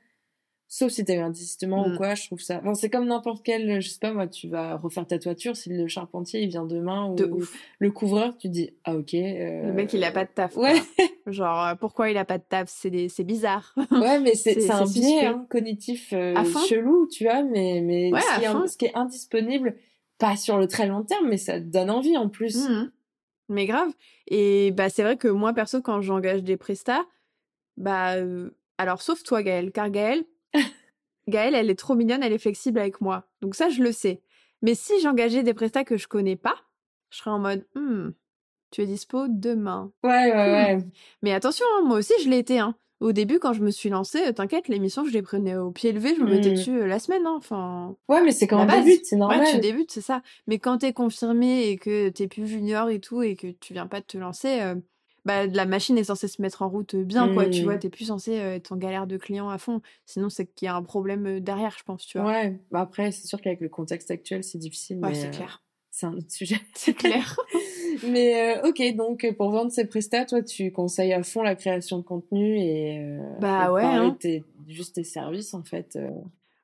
sauf 0.69 0.93
si 0.93 1.05
t'as 1.05 1.17
eu 1.17 1.19
un 1.19 1.31
désistement 1.31 1.85
ou 1.85 1.91
mm. 1.91 1.97
quoi, 1.97 2.15
je 2.15 2.25
trouve 2.27 2.39
ça. 2.39 2.61
Enfin, 2.61 2.75
c'est 2.75 2.89
comme 2.89 3.07
n'importe 3.07 3.43
quel, 3.45 3.81
je 3.81 3.89
sais 3.89 3.99
pas 3.99 4.13
moi, 4.13 4.29
tu 4.29 4.47
vas 4.47 4.77
refaire 4.77 5.09
ta 5.09 5.19
toiture, 5.19 5.57
si 5.57 5.71
le 5.71 5.89
charpentier 5.89 6.41
il 6.41 6.51
vient 6.51 6.65
demain 6.65 7.09
ou 7.09 7.43
le 7.81 7.91
couvreur, 7.91 8.39
tu 8.39 8.49
dis 8.49 8.71
ah 8.85 8.95
ok. 8.95 9.13
Euh... 9.15 9.67
Le 9.67 9.73
mec 9.73 9.93
il 9.93 10.05
a 10.05 10.13
pas 10.13 10.25
de 10.25 10.31
taf. 10.31 10.57
Ouais. 10.57 10.81
Genre 11.27 11.67
euh, 11.67 11.75
pourquoi 11.75 12.11
il 12.11 12.19
a 12.19 12.25
pas 12.25 12.39
de 12.39 12.45
taf, 12.49 12.69
c'est 12.69 13.09
c'est 13.09 13.25
bizarre. 13.25 13.75
ouais, 13.91 14.21
mais 14.21 14.37
c'est 14.37 14.71
un 14.71 14.85
biais 14.85 15.27
hein, 15.27 15.45
cognitif 15.51 16.13
euh, 16.13 16.37
chelou, 16.69 17.09
tu 17.09 17.25
vois, 17.25 17.43
mais 17.43 17.81
mais 17.83 18.13
ce, 18.13 18.39
qui 18.39 18.45
est, 18.45 18.69
ce, 18.69 18.77
qui 18.77 18.85
est, 18.85 18.95
indisponible, 18.95 19.75
pas 20.19 20.37
sur 20.37 20.59
le 20.59 20.69
très 20.69 20.87
long 20.87 21.03
terme, 21.03 21.27
mais 21.29 21.39
ça 21.39 21.59
te 21.59 21.67
donne 21.67 21.91
envie 21.91 22.17
en 22.17 22.29
plus. 22.29 22.69
Mmh 22.69 22.93
mais 23.53 23.67
grave. 23.67 23.91
Et 24.27 24.71
bah, 24.73 24.89
c'est 24.89 25.03
vrai 25.03 25.17
que 25.17 25.29
moi, 25.29 25.53
perso, 25.53 25.81
quand 25.83 26.01
j'engage 26.01 26.43
des 26.43 26.57
prestats, 26.57 27.05
bah, 27.77 28.15
alors 28.79 29.03
sauf 29.03 29.23
toi, 29.23 29.43
Gaëlle, 29.43 29.73
car 29.73 29.91
Gaëlle, 29.91 30.25
Gaëlle, 31.29 31.55
elle 31.55 31.71
est 31.71 31.79
trop 31.79 31.95
mignonne, 31.95 32.23
elle 32.23 32.33
est 32.33 32.39
flexible 32.39 32.79
avec 32.79 33.01
moi. 33.01 33.29
Donc 33.41 33.55
ça, 33.55 33.69
je 33.69 33.83
le 33.83 33.93
sais. 33.93 34.23
Mais 34.63 34.75
si 34.75 35.01
j'engageais 35.01 35.43
des 35.43 35.55
prestats 35.55 35.85
que 35.85 35.97
je 35.97 36.09
connais 36.09 36.37
pas, 36.37 36.57
je 37.11 37.19
serais 37.19 37.31
en 37.31 37.39
mode, 37.39 37.67
«Hmm, 37.75 38.11
tu 38.71 38.83
es 38.83 38.87
dispo 38.87 39.27
demain. 39.29 39.93
Ouais, 40.03 40.33
ouais, 40.33 40.33
ouais. 40.35 40.77
Mmh. 40.77 40.91
Mais 41.23 41.33
attention, 41.33 41.67
hein, 41.77 41.83
moi 41.85 41.99
aussi, 41.99 42.15
je 42.25 42.29
l'ai 42.29 42.39
été. 42.39 42.59
Hein. 42.59 42.75
Au 43.03 43.11
début, 43.11 43.41
quand 43.41 43.53
je 43.53 43.63
me 43.63 43.71
suis 43.71 43.89
lancée, 43.89 44.23
euh, 44.29 44.33
t'inquiète, 44.33 44.69
l'émission, 44.69 45.05
je 45.05 45.11
les 45.11 45.23
prenais 45.23 45.57
au 45.57 45.73
pied 45.73 45.91
levé, 45.91 46.15
je 46.15 46.23
me 46.23 46.31
mettais 46.31 46.51
mmh. 46.51 46.55
dessus 46.55 46.81
euh, 46.81 46.87
la 46.87 47.01
semaine. 47.01 47.27
Hein, 47.27 47.35
enfin. 47.37 47.97
Ouais, 48.09 48.23
mais 48.23 48.31
c'est 48.31 48.47
quand 48.47 48.63
on 48.63 48.67
débute, 48.67 49.05
c'est 49.05 49.17
normal. 49.17 49.41
Ouais, 49.41 49.51
tu 49.51 49.59
débutes, 49.59 49.91
c'est 49.91 50.01
ça. 50.01 50.23
Mais 50.47 50.59
quand 50.59 50.79
t'es 50.79 50.93
confirmé 50.93 51.69
et 51.69 51.77
que 51.77 52.11
t'es 52.11 52.29
plus 52.29 52.47
junior 52.47 52.91
et 52.91 53.01
tout, 53.01 53.23
et 53.23 53.35
que 53.35 53.49
tu 53.49 53.73
viens 53.73 53.89
pas 53.89 54.01
de 54.01 54.07
te 54.07 54.17
lancer, 54.17 54.61
euh, 54.61 54.77
bah, 55.25 55.47
la 55.47 55.67
machine 55.67 55.99
est 55.99 56.05
censée 56.05 56.29
se 56.29 56.41
mettre 56.41 56.63
en 56.63 56.69
route 56.69 56.95
bien, 56.95 57.33
quoi. 57.35 57.47
Tu 57.47 57.65
vois, 57.65 57.75
mmh. 57.75 57.81
t'es 57.81 57.91
plus 57.91 58.05
censé 58.05 58.35
être 58.35 58.71
en 58.71 58.77
galère 58.77 59.09
de 59.09 59.17
clients 59.17 59.51
à 59.51 59.59
fond. 59.59 59.81
Sinon, 60.07 60.29
c'est 60.29 60.47
qu'il 60.47 60.67
y 60.67 60.69
a 60.69 60.77
un 60.77 60.83
problème 60.83 61.41
derrière, 61.41 61.75
je 61.77 61.83
pense, 61.83 62.07
tu 62.07 62.19
vois. 62.19 62.29
Ouais, 62.29 62.61
bah 62.71 62.81
après, 62.81 63.11
c'est 63.11 63.27
sûr 63.27 63.41
qu'avec 63.41 63.61
le 63.61 63.69
contexte 63.69 64.13
actuel, 64.13 64.45
c'est 64.45 64.59
difficile. 64.59 64.99
Ouais, 64.99 65.15
c'est 65.15 65.31
clair. 65.31 65.65
C'est 65.91 66.07
un 66.07 66.15
autre 66.15 66.31
sujet. 66.31 66.61
C'est 66.75 66.95
clair. 66.95 67.37
Mais 68.07 68.57
euh, 68.57 68.69
ok, 68.69 68.95
donc 68.97 69.27
pour 69.37 69.51
vendre 69.51 69.71
ces 69.71 69.87
prestats, 69.87 70.25
toi, 70.25 70.43
tu 70.43 70.73
conseilles 70.73 71.13
à 71.13 71.23
fond 71.23 71.43
la 71.43 71.55
création 71.55 71.99
de 71.99 72.03
contenu 72.03 72.59
et, 72.59 72.99
euh, 72.99 73.19
bah 73.41 73.73
ouais, 73.73 73.85
hein. 73.85 74.17
juste 74.69 74.97
tes 74.97 75.05
services 75.05 75.55
en 75.55 75.63
fait. 75.63 75.97
Euh. 75.97 76.11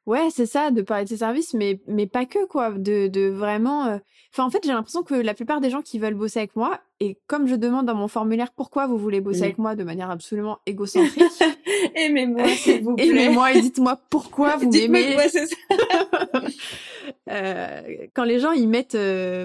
Ouais, 0.07 0.29
c'est 0.31 0.47
ça, 0.47 0.71
de 0.71 0.81
parler 0.81 1.05
de 1.05 1.11
tes 1.11 1.19
services, 1.19 1.53
mais, 1.53 1.81
mais 1.87 2.07
pas 2.07 2.25
que, 2.25 2.47
quoi. 2.47 2.71
De, 2.71 3.09
de 3.09 3.29
vraiment. 3.29 4.01
Enfin, 4.33 4.45
en 4.45 4.51
fait, 4.51 4.61
j'ai 4.65 4.73
l'impression 4.73 5.03
que 5.03 5.15
la 5.15 5.35
plupart 5.35 5.61
des 5.61 5.69
gens 5.69 5.83
qui 5.83 5.99
veulent 5.99 6.15
bosser 6.15 6.39
avec 6.39 6.57
moi, 6.57 6.81
et 6.99 7.19
comme 7.27 7.47
je 7.47 7.55
demande 7.55 7.85
dans 7.85 7.95
mon 7.95 8.09
formulaire 8.09 8.51
pourquoi 8.57 8.87
vous 8.87 8.97
voulez 8.97 9.21
bosser 9.21 9.43
avec 9.43 9.59
moi 9.59 9.75
de 9.75 9.85
manière 9.85 10.11
absolument 10.11 10.61
égocentrique. 10.65 11.25
Aimez-moi, 11.95 12.49
s'il 12.49 12.83
vous 12.83 12.97
plaît. 12.97 13.07
Aimez-moi 13.07 13.53
et 13.53 13.61
dites-moi 13.61 14.01
pourquoi 14.09 14.57
vous 14.57 14.71
m'aimez. 14.71 15.15
c'est 15.29 15.47
ça. 15.47 15.57
quand 18.15 18.25
les 18.25 18.39
gens, 18.39 18.53
ils 18.53 18.69
mettent 18.69 18.97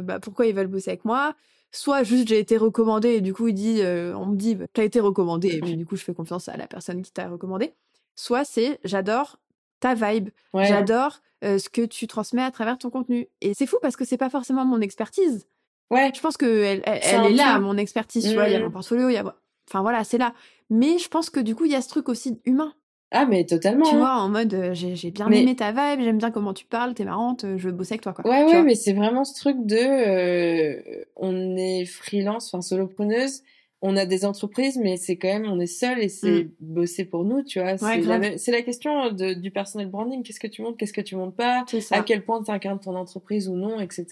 bah, 0.01 0.21
pourquoi 0.21 0.45
ils 0.45 0.55
veulent 0.55 0.67
bosser 0.67 0.91
avec 0.91 1.03
moi, 1.03 1.35
soit 1.73 2.03
juste 2.03 2.29
j'ai 2.29 2.39
été 2.39 2.55
recommandé 2.55 3.09
et 3.09 3.21
du 3.21 3.33
coup 3.33 3.49
il 3.49 3.53
dit 3.53 3.81
euh, 3.81 4.15
on 4.15 4.27
me 4.27 4.35
dit 4.35 4.55
bah, 4.55 4.65
t'as 4.71 4.83
été 4.83 5.01
recommandé 5.01 5.49
et 5.49 5.59
puis 5.61 5.75
du 5.75 5.85
coup 5.85 5.97
je 5.97 6.03
fais 6.03 6.13
confiance 6.13 6.47
à 6.47 6.55
la 6.55 6.67
personne 6.67 7.01
qui 7.01 7.11
t'a 7.11 7.27
recommandé 7.27 7.73
soit 8.15 8.45
c'est 8.45 8.79
j'adore 8.83 9.39
ta 9.79 9.95
vibe 9.95 10.29
j'adore 10.53 11.19
euh, 11.43 11.57
ce 11.57 11.67
que 11.67 11.81
tu 11.81 12.07
transmets 12.07 12.41
à 12.41 12.51
travers 12.51 12.77
ton 12.77 12.89
contenu. 12.89 13.27
Et 13.41 13.53
c'est 13.53 13.65
fou 13.65 13.75
parce 13.81 13.97
que 13.97 14.05
c'est 14.05 14.17
pas 14.17 14.29
forcément 14.29 14.63
mon 14.63 14.79
expertise. 14.79 15.45
Ouais. 15.91 16.09
Je 16.15 16.21
pense 16.21 16.37
que 16.37 16.45
elle, 16.45 16.81
elle, 16.85 17.25
est, 17.25 17.33
là 17.33 17.59
mon 17.59 17.77
expertise 17.77 18.23
tu 18.23 18.33
vois 18.33 18.47
il 18.47 18.53
y 18.53 18.55
a 18.55 18.59
mon 18.59 18.71
portfolio 18.71 19.09
il 19.09 19.13
y 19.13 19.17
a 19.17 19.35
enfin 19.69 19.81
voilà 19.81 20.05
c'est 20.05 20.17
là. 20.17 20.33
Mais 20.69 20.97
je 20.97 21.09
pense 21.09 21.29
que 21.29 21.41
du 21.41 21.53
coup 21.53 21.65
il 21.65 21.71
y 21.71 21.75
a 21.75 21.81
ce 21.81 21.89
truc 21.89 22.07
aussi 22.07 22.39
humain 22.45 22.73
ah, 23.15 23.27
mais 23.27 23.45
totalement. 23.45 23.85
Tu 23.85 23.93
hein. 23.93 23.99
vois, 23.99 24.15
en 24.15 24.27
mode, 24.27 24.53
euh, 24.55 24.73
j'ai 24.73 25.11
bien 25.11 25.29
aimé 25.29 25.55
ta 25.55 25.71
vibe, 25.71 26.03
j'aime 26.03 26.17
bien 26.17 26.31
comment 26.31 26.53
tu 26.53 26.65
parles, 26.65 26.95
t'es 26.95 27.05
marrante, 27.05 27.43
euh, 27.43 27.59
je 27.59 27.67
veux 27.67 27.71
bosser 27.71 27.93
avec 27.93 28.01
toi, 28.01 28.11
quoi. 28.11 28.27
Ouais, 28.27 28.43
ouais, 28.43 28.63
mais 28.63 28.73
c'est 28.73 28.93
vraiment 28.93 29.23
ce 29.23 29.39
truc 29.39 29.57
de, 29.59 29.77
euh, 29.77 31.05
on 31.15 31.55
est 31.55 31.85
freelance, 31.85 32.47
enfin 32.51 32.63
solopreneuse, 32.63 33.43
on 33.83 33.95
a 33.97 34.07
des 34.07 34.25
entreprises, 34.25 34.79
mais 34.81 34.97
c'est 34.97 35.17
quand 35.17 35.27
même, 35.27 35.45
on 35.45 35.59
est 35.59 35.67
seul 35.67 35.99
et 35.99 36.09
c'est 36.09 36.45
mm. 36.45 36.51
bosser 36.59 37.05
pour 37.05 37.23
nous, 37.23 37.43
tu 37.43 37.59
vois. 37.59 37.77
c'est 37.77 38.51
la, 38.51 38.61
question 38.63 39.11
de, 39.11 39.33
du 39.33 39.51
personal 39.51 39.87
branding. 39.89 40.23
Qu'est-ce 40.23 40.39
que 40.39 40.47
tu 40.47 40.63
montes, 40.63 40.77
qu'est-ce 40.77 40.93
que 40.93 41.01
tu 41.01 41.15
montes 41.15 41.35
pas, 41.35 41.65
à 41.91 42.01
quel 42.01 42.23
point 42.23 42.41
tu 42.41 42.49
incarnes 42.49 42.79
ton 42.79 42.95
entreprise 42.95 43.47
ou 43.47 43.55
non, 43.55 43.79
etc. 43.79 44.07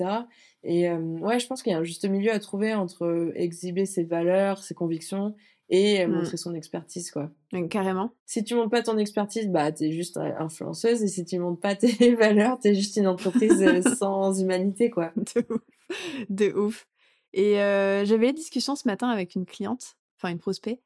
Et 0.63 0.91
ouais, 0.91 1.39
je 1.39 1.47
pense 1.47 1.63
qu'il 1.63 1.71
y 1.71 1.75
a 1.75 1.79
un 1.79 1.83
juste 1.83 2.07
milieu 2.07 2.31
à 2.31 2.37
trouver 2.37 2.75
entre 2.75 3.31
exhiber 3.33 3.87
ses 3.87 4.03
valeurs, 4.03 4.61
ses 4.61 4.75
convictions 4.75 5.33
et 5.71 6.05
mmh. 6.05 6.11
montrer 6.11 6.37
son 6.37 6.53
expertise 6.53 7.11
quoi. 7.11 7.31
Carrément. 7.69 8.13
Si 8.25 8.43
tu 8.43 8.55
montres 8.55 8.69
pas 8.69 8.83
ton 8.83 8.97
expertise, 8.97 9.47
bah 9.47 9.71
t'es 9.71 9.91
juste 9.91 10.17
influenceuse 10.17 11.01
et 11.01 11.07
si 11.07 11.23
tu 11.25 11.39
montres 11.39 11.61
pas 11.61 11.75
tes 11.75 12.13
valeurs, 12.15 12.59
t'es 12.59 12.75
juste 12.75 12.97
une 12.97 13.07
entreprise 13.07 13.63
euh, 13.63 13.81
sans 13.97 14.39
humanité 14.39 14.89
quoi. 14.89 15.13
De 15.15 15.45
ouf. 15.49 15.61
De 16.29 16.51
ouf. 16.51 16.87
Et 17.33 17.61
euh, 17.61 18.03
j'avais 18.03 18.29
une 18.29 18.35
discussion 18.35 18.75
ce 18.75 18.85
matin 18.85 19.07
avec 19.07 19.35
une 19.35 19.45
cliente, 19.45 19.95
enfin 20.17 20.29
une 20.29 20.39
prospect. 20.39 20.81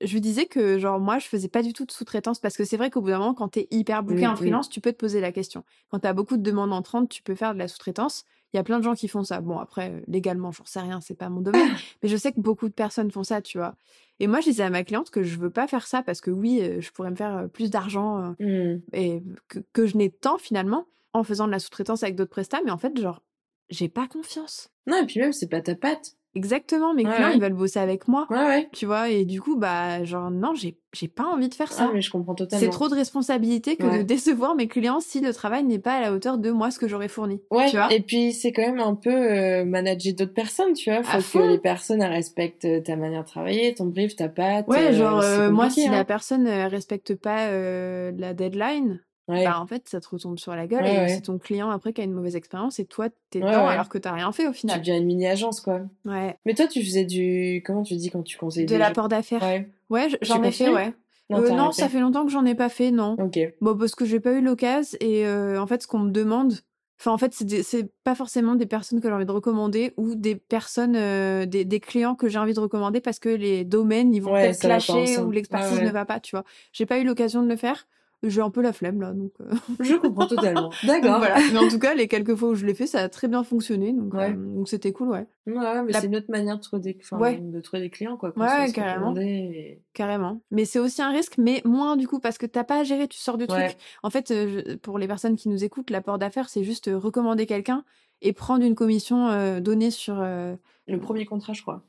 Je 0.00 0.14
lui 0.14 0.22
disais 0.22 0.46
que 0.46 0.78
genre 0.78 0.98
moi 0.98 1.18
je 1.18 1.26
faisais 1.26 1.48
pas 1.48 1.62
du 1.62 1.74
tout 1.74 1.84
de 1.84 1.92
sous-traitance 1.92 2.40
parce 2.40 2.56
que 2.56 2.64
c'est 2.64 2.78
vrai 2.78 2.90
qu'au 2.90 3.02
bout 3.02 3.10
d'un 3.10 3.18
moment 3.18 3.34
quand 3.34 3.48
t'es 3.48 3.68
hyper 3.70 4.02
booké 4.02 4.26
en 4.26 4.34
freelance, 4.34 4.70
tu 4.70 4.80
peux 4.80 4.92
te 4.92 4.96
poser 4.96 5.20
la 5.20 5.30
question. 5.30 5.62
Quand 5.90 6.00
t'as 6.00 6.14
beaucoup 6.14 6.38
de 6.38 6.42
demandes 6.42 6.72
entrantes, 6.72 7.10
tu 7.10 7.22
peux 7.22 7.34
faire 7.34 7.52
de 7.52 7.58
la 7.58 7.68
sous-traitance 7.68 8.24
Il 8.52 8.56
y 8.56 8.60
a 8.60 8.64
plein 8.64 8.78
de 8.78 8.84
gens 8.84 8.94
qui 8.94 9.08
font 9.08 9.24
ça. 9.24 9.40
Bon, 9.40 9.58
après, 9.58 9.90
euh, 9.90 10.00
légalement, 10.06 10.52
j'en 10.52 10.64
sais 10.64 10.80
rien, 10.80 11.00
c'est 11.00 11.14
pas 11.14 11.28
mon 11.28 11.40
domaine. 11.40 11.62
mais 12.02 12.08
je 12.08 12.16
sais 12.16 12.32
que 12.32 12.40
beaucoup 12.40 12.68
de 12.68 12.74
personnes 12.74 13.10
font 13.10 13.24
ça, 13.24 13.40
tu 13.40 13.58
vois. 13.58 13.74
Et 14.20 14.26
moi, 14.26 14.40
je 14.40 14.50
disais 14.50 14.62
à 14.62 14.70
ma 14.70 14.84
cliente 14.84 15.10
que 15.10 15.22
je 15.22 15.38
veux 15.38 15.50
pas 15.50 15.66
faire 15.66 15.86
ça 15.86 16.02
parce 16.02 16.20
que 16.20 16.30
oui, 16.30 16.60
euh, 16.62 16.80
je 16.80 16.90
pourrais 16.92 17.10
me 17.10 17.16
faire 17.16 17.36
euh, 17.36 17.46
plus 17.48 17.70
d'argent 17.70 18.34
Mmh. 18.38 18.76
et 18.92 19.22
que, 19.48 19.60
que 19.72 19.86
je 19.86 19.96
n'ai 19.96 20.10
temps 20.10 20.38
finalement 20.38 20.86
en 21.12 21.24
faisant 21.24 21.46
de 21.46 21.52
la 21.52 21.58
sous-traitance 21.58 22.02
avec 22.02 22.14
d'autres 22.14 22.30
prestats. 22.30 22.60
Mais 22.64 22.70
en 22.70 22.78
fait, 22.78 22.96
genre, 22.98 23.22
j'ai 23.70 23.88
pas 23.88 24.06
confiance. 24.06 24.68
Non, 24.86 25.02
et 25.02 25.06
puis 25.06 25.20
même, 25.20 25.32
c'est 25.32 25.48
pas 25.48 25.60
ta 25.60 25.74
patte. 25.74 26.16
Exactement, 26.34 26.94
mes 26.94 27.04
Ouais, 27.06 27.12
clients, 27.14 27.28
ouais. 27.28 27.34
ils 27.36 27.40
veulent 27.42 27.52
bosser 27.52 27.78
avec 27.78 28.08
moi. 28.08 28.26
Ouais, 28.30 28.36
ouais. 28.38 28.68
Tu 28.72 28.86
vois, 28.86 29.10
et 29.10 29.24
du 29.24 29.40
coup, 29.40 29.56
bah, 29.56 30.02
genre, 30.04 30.30
non, 30.30 30.54
j'ai 30.54 30.78
j'ai 30.94 31.08
pas 31.08 31.24
envie 31.24 31.48
de 31.48 31.54
faire 31.54 31.72
ça. 31.72 31.86
Ah, 31.88 31.90
mais 31.94 32.02
je 32.02 32.10
comprends 32.10 32.34
totalement. 32.34 32.62
C'est 32.62 32.70
trop 32.70 32.88
de 32.90 32.94
responsabilité 32.94 33.76
que 33.76 33.98
de 33.98 34.02
décevoir 34.02 34.54
mes 34.54 34.68
clients 34.68 35.00
si 35.00 35.20
le 35.22 35.32
travail 35.32 35.64
n'est 35.64 35.78
pas 35.78 35.94
à 35.94 36.00
la 36.02 36.12
hauteur 36.12 36.36
de 36.36 36.50
moi 36.50 36.70
ce 36.70 36.78
que 36.78 36.86
j'aurais 36.86 37.08
fourni. 37.08 37.40
Ouais, 37.50 37.70
tu 37.70 37.76
vois 37.76 37.90
et 37.92 38.00
puis 38.00 38.32
c'est 38.34 38.52
quand 38.52 38.60
même 38.62 38.78
un 38.80 38.94
peu 38.94 39.10
euh, 39.10 39.64
manager 39.64 40.12
d'autres 40.14 40.34
personnes, 40.34 40.74
tu 40.74 40.90
vois. 40.90 41.02
Faut 41.02 41.12
À 41.12 41.16
que 41.16 41.22
fond. 41.22 41.48
les 41.48 41.58
personnes 41.58 42.02
respectent 42.02 42.66
euh, 42.66 42.80
ta 42.82 42.96
manière 42.96 43.22
de 43.22 43.28
travailler, 43.28 43.72
ton 43.74 43.86
brief, 43.86 44.16
ta 44.16 44.28
patte. 44.28 44.68
Ouais, 44.68 44.88
euh, 44.88 44.92
genre, 44.92 45.20
euh, 45.22 45.50
moi, 45.50 45.70
si 45.70 45.86
hein. 45.86 45.92
la 45.92 46.04
personne 46.04 46.46
respecte 46.46 47.14
pas 47.14 47.46
euh, 47.46 48.12
la 48.18 48.34
deadline, 48.34 49.00
Ouais. 49.28 49.44
bah, 49.44 49.60
en 49.60 49.66
fait, 49.66 49.88
ça 49.88 50.00
te 50.00 50.08
retombe 50.08 50.38
sur 50.38 50.54
la 50.56 50.66
gueule 50.66 50.82
Ouais, 50.82 51.04
et 51.04 51.08
c'est 51.08 51.20
ton 51.22 51.38
client 51.38 51.70
après 51.70 51.92
qui 51.92 52.00
a 52.00 52.04
une 52.04 52.12
mauvaise 52.12 52.34
expérience 52.34 52.78
et 52.80 52.84
toi, 52.84 53.08
t'es 53.30 53.38
dedans 53.38 53.68
alors 53.68 53.88
que 53.88 53.96
t'as 53.98 54.12
rien 54.12 54.32
fait 54.32 54.46
au 54.48 54.50
tu 54.52 54.58
final. 54.58 54.80
deviens 54.80 54.96
une 54.96 55.06
mini-agence, 55.06 55.60
quoi. 55.60 55.80
Ouais. 56.04 56.36
Mais 56.44 56.54
toi, 56.54 56.66
tu 56.66 56.82
faisais 56.82 57.04
du... 57.04 57.62
Comment 57.64 57.82
tu 57.84 57.94
dis 57.94 58.10
quand 58.10 58.22
tu 58.24 58.36
conseilles 58.36 58.66
De 58.66 58.74
l'apport 58.76 59.08
d'affaires. 59.08 59.42
Ouais. 59.90 60.08
Tu 60.08 60.16
j'en 60.22 60.42
ai 60.42 60.50
fait, 60.50 60.68
ouais. 60.70 60.92
Non, 61.30 61.38
Euh, 61.38 61.50
non, 61.50 61.70
ça 61.72 61.88
fait 61.88 62.00
longtemps 62.00 62.26
que 62.26 62.32
j'en 62.32 62.44
ai 62.44 62.54
pas 62.56 62.68
fait, 62.68 62.90
non. 62.90 63.14
Ok. 63.18 63.38
Bon, 63.60 63.76
parce 63.78 63.94
que 63.94 64.04
j'ai 64.04 64.18
pas 64.20 64.32
eu 64.32 64.42
l'occasion 64.42 64.98
et 65.00 65.24
euh, 65.26 65.60
en 65.62 65.66
fait, 65.68 65.82
ce 65.82 65.86
qu'on 65.86 66.00
me 66.00 66.10
demande, 66.10 66.54
enfin, 67.00 67.12
en 67.12 67.16
fait, 67.18 67.32
c'est 67.32 67.90
pas 68.02 68.14
forcément 68.16 68.54
des 68.56 68.66
personnes 68.66 69.00
que 69.00 69.08
j'ai 69.08 69.14
envie 69.14 69.24
de 69.24 69.30
recommander 69.30 69.92
ou 69.96 70.14
des 70.16 70.34
personnes, 70.34 70.96
euh, 70.96 71.46
des, 71.46 71.64
des 71.64 71.78
clients 71.80 72.16
que 72.16 72.28
j'ai 72.28 72.38
envie 72.40 72.54
de 72.54 72.60
recommander 72.60 73.00
parce 73.00 73.20
que 73.20 73.28
les 73.28 73.64
domaines, 73.64 74.12
ils 74.12 74.20
vont 74.20 74.32
Ouais, 74.32 74.48
peut-être 74.48 74.60
clasher 74.60 75.18
ou 75.20 75.30
l'expertise 75.30 75.78
ouais. 75.78 75.84
ne 75.86 75.90
va 75.92 76.04
pas, 76.04 76.18
tu 76.20 76.34
vois. 76.34 76.44
J'ai 76.72 76.86
pas 76.86 76.98
eu 76.98 77.04
l'occasion 77.04 77.42
de 77.42 77.48
le 77.48 77.56
faire. 77.56 77.86
J'ai 78.24 78.40
un 78.40 78.50
peu 78.50 78.62
la 78.62 78.72
flemme 78.72 79.00
là, 79.00 79.12
donc. 79.12 79.32
euh, 79.40 79.52
Je 79.80 79.94
comprends 79.96 80.26
totalement. 80.28 80.70
D'accord. 80.86 81.18
voilà. 81.18 81.36
Mais 81.52 81.58
en 81.58 81.68
tout 81.68 81.78
cas, 81.80 81.94
les 81.94 82.06
quelques 82.08 82.34
fois 82.36 82.50
où 82.50 82.54
je 82.54 82.64
l'ai 82.64 82.74
fait, 82.74 82.86
ça 82.86 83.00
a 83.00 83.08
très 83.08 83.26
bien 83.28 83.42
fonctionné, 83.42 83.92
donc 83.92 84.14
Ouais. 84.14 84.30
euh, 84.30 84.54
donc 84.54 84.68
c'était 84.68 84.92
cool, 84.92 85.08
ouais, 85.08 85.26
Ouais, 85.46 85.82
mais 85.82 85.92
La- 85.92 86.00
c'est 86.00 86.06
une 86.06 86.14
autre 86.16 86.30
manière 86.30 86.56
de 86.56 86.62
trouver 86.62 86.82
des, 86.82 86.98
enfin, 87.02 87.18
Ouais. 87.18 87.38
de 87.38 87.60
trouver 87.60 87.82
des 87.82 87.90
clients, 87.90 88.16
quoi. 88.16 88.32
Ouais, 88.38 88.70
carrément. 88.72 89.14
et- 89.16 89.80
carrément. 89.92 90.40
Mais 90.52 90.64
c'est 90.64 90.78
aussi 90.78 91.02
un 91.02 91.10
risque, 91.10 91.36
mais 91.38 91.62
moins 91.64 91.96
du 91.96 92.06
coup 92.06 92.20
parce 92.20 92.38
que 92.38 92.46
t'as 92.46 92.62
pas 92.64 92.80
à 92.80 92.84
gérer, 92.84 93.08
tu 93.08 93.18
sors 93.18 93.38
du 93.38 93.44
Ouais. 93.44 93.68
truc. 93.68 93.76
En 94.04 94.10
fait, 94.10 94.30
euh, 94.30 94.62
je- 94.68 94.74
pour 94.76 94.98
les 94.98 95.08
personnes 95.08 95.34
qui 95.36 95.48
nous 95.48 95.64
écoutent, 95.64 95.90
l'apport 95.90 96.18
d'affaires, 96.18 96.48
c'est 96.48 96.62
juste 96.62 96.88
recommander 96.94 97.46
quelqu'un 97.46 97.84
et 98.20 98.32
prendre 98.32 98.64
une 98.64 98.76
commission 98.76 99.26
euh, 99.28 99.58
donnée 99.58 99.90
sur. 99.90 100.14
Le 100.20 100.98
premier 101.00 101.24
contrat, 101.26 101.52
je 101.54 101.62
crois. 101.62 101.82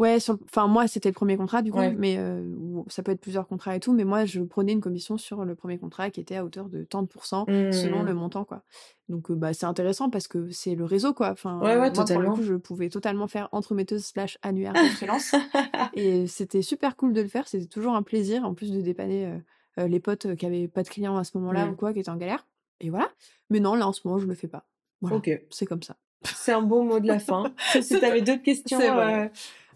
Ouais, 0.00 0.18
sur... 0.18 0.36
enfin 0.44 0.66
moi 0.66 0.88
c'était 0.88 1.08
le 1.08 1.14
premier 1.14 1.36
contrat 1.36 1.62
du 1.62 1.70
coup, 1.70 1.78
Ouais. 1.78 1.94
mais 1.96 2.16
euh, 2.18 2.42
ça 2.88 3.04
peut 3.04 3.12
être 3.12 3.20
plusieurs 3.20 3.46
contrats 3.46 3.76
et 3.76 3.80
tout, 3.80 3.92
mais 3.92 4.02
moi 4.04 4.24
je 4.24 4.40
prenais 4.40 4.72
une 4.72 4.80
commission 4.80 5.16
sur 5.18 5.44
le 5.44 5.54
premier 5.54 5.78
contrat 5.78 6.10
qui 6.10 6.18
était 6.20 6.34
à 6.34 6.44
hauteur 6.44 6.68
de 6.68 6.82
tant 6.82 7.02
de 7.02 7.06
pourcents 7.06 7.44
selon 7.46 8.02
Mmh. 8.02 8.06
le 8.06 8.14
montant 8.14 8.44
quoi. 8.44 8.64
Donc 9.08 9.30
euh, 9.30 9.34
bah 9.36 9.52
c'est 9.54 9.66
intéressant 9.66 10.10
parce 10.10 10.26
que 10.26 10.50
c'est 10.50 10.74
le 10.74 10.84
réseau 10.84 11.14
quoi. 11.14 11.30
Enfin 11.30 11.60
Ouais, 11.60 11.66
ouais, 11.68 11.76
moi 11.76 11.90
pour 11.90 11.98
totalement. 12.04 12.30
le 12.30 12.34
coup 12.36 12.42
je 12.42 12.54
pouvais 12.54 12.88
totalement 12.88 13.28
faire 13.28 13.48
entremetteuse 13.52 14.04
slash 14.04 14.36
annuaire 14.42 14.72
de 14.74 14.78
freelance 14.96 15.32
et 15.94 16.26
c'était 16.26 16.62
super 16.62 16.96
cool 16.96 17.12
de 17.12 17.22
le 17.22 17.28
faire. 17.28 17.46
C'était 17.46 17.66
toujours 17.66 17.94
un 17.94 18.02
plaisir 18.02 18.44
en 18.44 18.54
plus 18.54 18.72
de 18.72 18.80
dépanner 18.80 19.26
euh, 19.26 19.38
euh, 19.78 19.86
les 19.86 20.00
potes 20.00 20.34
qui 20.34 20.44
avaient 20.44 20.66
pas 20.66 20.82
de 20.82 20.88
clients 20.88 21.16
à 21.16 21.22
ce 21.24 21.38
moment-là 21.38 21.68
ou 21.68 21.76
quoi, 21.76 21.92
qui 21.92 22.00
étaient 22.00 22.10
en 22.10 22.16
galère. 22.16 22.46
Et 22.80 22.90
voilà. 22.90 23.10
Mais 23.48 23.60
non 23.60 23.76
là 23.76 23.86
en 23.86 23.92
ce 23.92 24.00
moment 24.04 24.18
je 24.18 24.26
le 24.26 24.34
fais 24.34 24.48
pas. 24.48 24.66
Voilà. 25.02 25.16
Ok. 25.18 25.30
C'est 25.50 25.66
comme 25.66 25.82
ça. 25.84 25.94
C'est 26.24 26.52
un 26.52 26.62
beau 26.62 26.82
mot 26.82 26.98
de 27.00 27.06
la 27.06 27.18
fin. 27.20 27.52
Si 27.82 28.00
t'avais 28.00 28.22
d'autres 28.22 28.42
questions. 28.42 28.78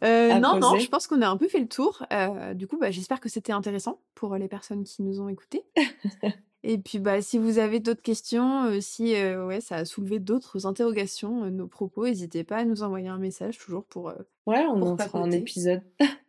Euh, 0.04 0.30
Euh, 0.32 0.38
non, 0.38 0.58
non, 0.58 0.78
je 0.78 0.88
pense 0.88 1.06
qu'on 1.06 1.22
a 1.22 1.28
un 1.28 1.36
peu 1.36 1.48
fait 1.48 1.60
le 1.60 1.68
tour. 1.68 2.04
Euh, 2.12 2.54
du 2.54 2.66
coup, 2.66 2.78
bah, 2.78 2.90
j'espère 2.90 3.20
que 3.20 3.28
c'était 3.28 3.52
intéressant 3.52 4.00
pour 4.14 4.36
les 4.36 4.48
personnes 4.48 4.84
qui 4.84 5.02
nous 5.02 5.20
ont 5.20 5.28
écoutés. 5.28 5.64
Et 6.64 6.76
puis, 6.76 6.98
bah, 6.98 7.22
si 7.22 7.38
vous 7.38 7.58
avez 7.60 7.78
d'autres 7.78 8.02
questions, 8.02 8.64
euh, 8.64 8.80
si 8.80 9.14
euh, 9.14 9.46
ouais, 9.46 9.60
ça 9.60 9.76
a 9.76 9.84
soulevé 9.84 10.18
d'autres 10.18 10.66
interrogations, 10.66 11.44
euh, 11.44 11.50
nos 11.50 11.68
propos, 11.68 12.04
n'hésitez 12.04 12.42
pas 12.42 12.56
à 12.56 12.64
nous 12.64 12.82
envoyer 12.82 13.06
un 13.06 13.16
message, 13.18 13.58
toujours 13.58 13.84
pour 13.84 14.08
euh, 14.08 14.14
Ouais, 14.46 14.64
on 14.68 14.80
Pour 14.80 14.88
en 14.90 14.96
fera 14.98 15.20
un 15.20 15.30
épisode 15.30 15.82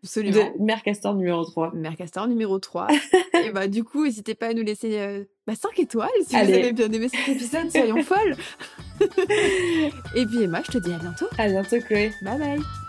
absolument. 0.03 0.51
de 0.57 0.63
Mère 0.63 0.83
Castor 0.83 1.15
numéro 1.15 1.43
3. 1.43 1.71
Mère 1.73 1.95
Castor 1.95 2.27
numéro 2.27 2.59
3. 2.59 2.87
et 3.43 3.49
bah, 3.51 3.67
du 3.67 3.83
coup, 3.83 4.05
n'hésitez 4.05 4.35
pas 4.35 4.47
à 4.49 4.53
nous 4.53 4.61
laisser 4.63 4.99
euh, 4.99 5.23
bah, 5.47 5.55
5 5.55 5.79
étoiles 5.79 6.09
si 6.27 6.35
Allez. 6.35 6.51
vous 6.53 6.59
avez 6.59 6.73
bien 6.73 6.91
aimé 6.91 7.09
cet 7.09 7.27
épisode, 7.35 7.71
soyons 7.71 8.03
folles. 8.03 8.35
et 10.15 10.25
puis, 10.27 10.43
Emma, 10.43 10.61
je 10.63 10.71
te 10.73 10.77
dis 10.77 10.93
à 10.93 10.99
bientôt. 10.99 11.25
À 11.39 11.47
bientôt, 11.47 11.77
Chloé. 11.87 12.11
Bye 12.21 12.37
bye. 12.37 12.88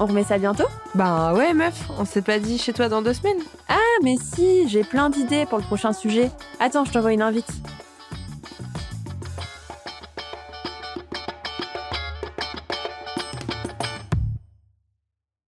on 0.00 0.06
remet 0.06 0.24
ça 0.24 0.38
bientôt 0.38 0.64
Bah 0.94 1.34
ouais 1.34 1.54
meuf, 1.54 1.88
on 1.98 2.04
s'est 2.04 2.22
pas 2.22 2.38
dit 2.38 2.58
chez 2.58 2.72
toi 2.72 2.88
dans 2.88 3.02
deux 3.02 3.12
semaines 3.12 3.38
Ah 3.68 3.76
mais 4.02 4.16
si, 4.16 4.68
j'ai 4.68 4.82
plein 4.82 5.10
d'idées 5.10 5.46
pour 5.46 5.58
le 5.58 5.64
prochain 5.64 5.92
sujet. 5.92 6.30
Attends, 6.58 6.84
je 6.84 6.92
t'envoie 6.92 7.12
une 7.12 7.22
invite. 7.22 7.46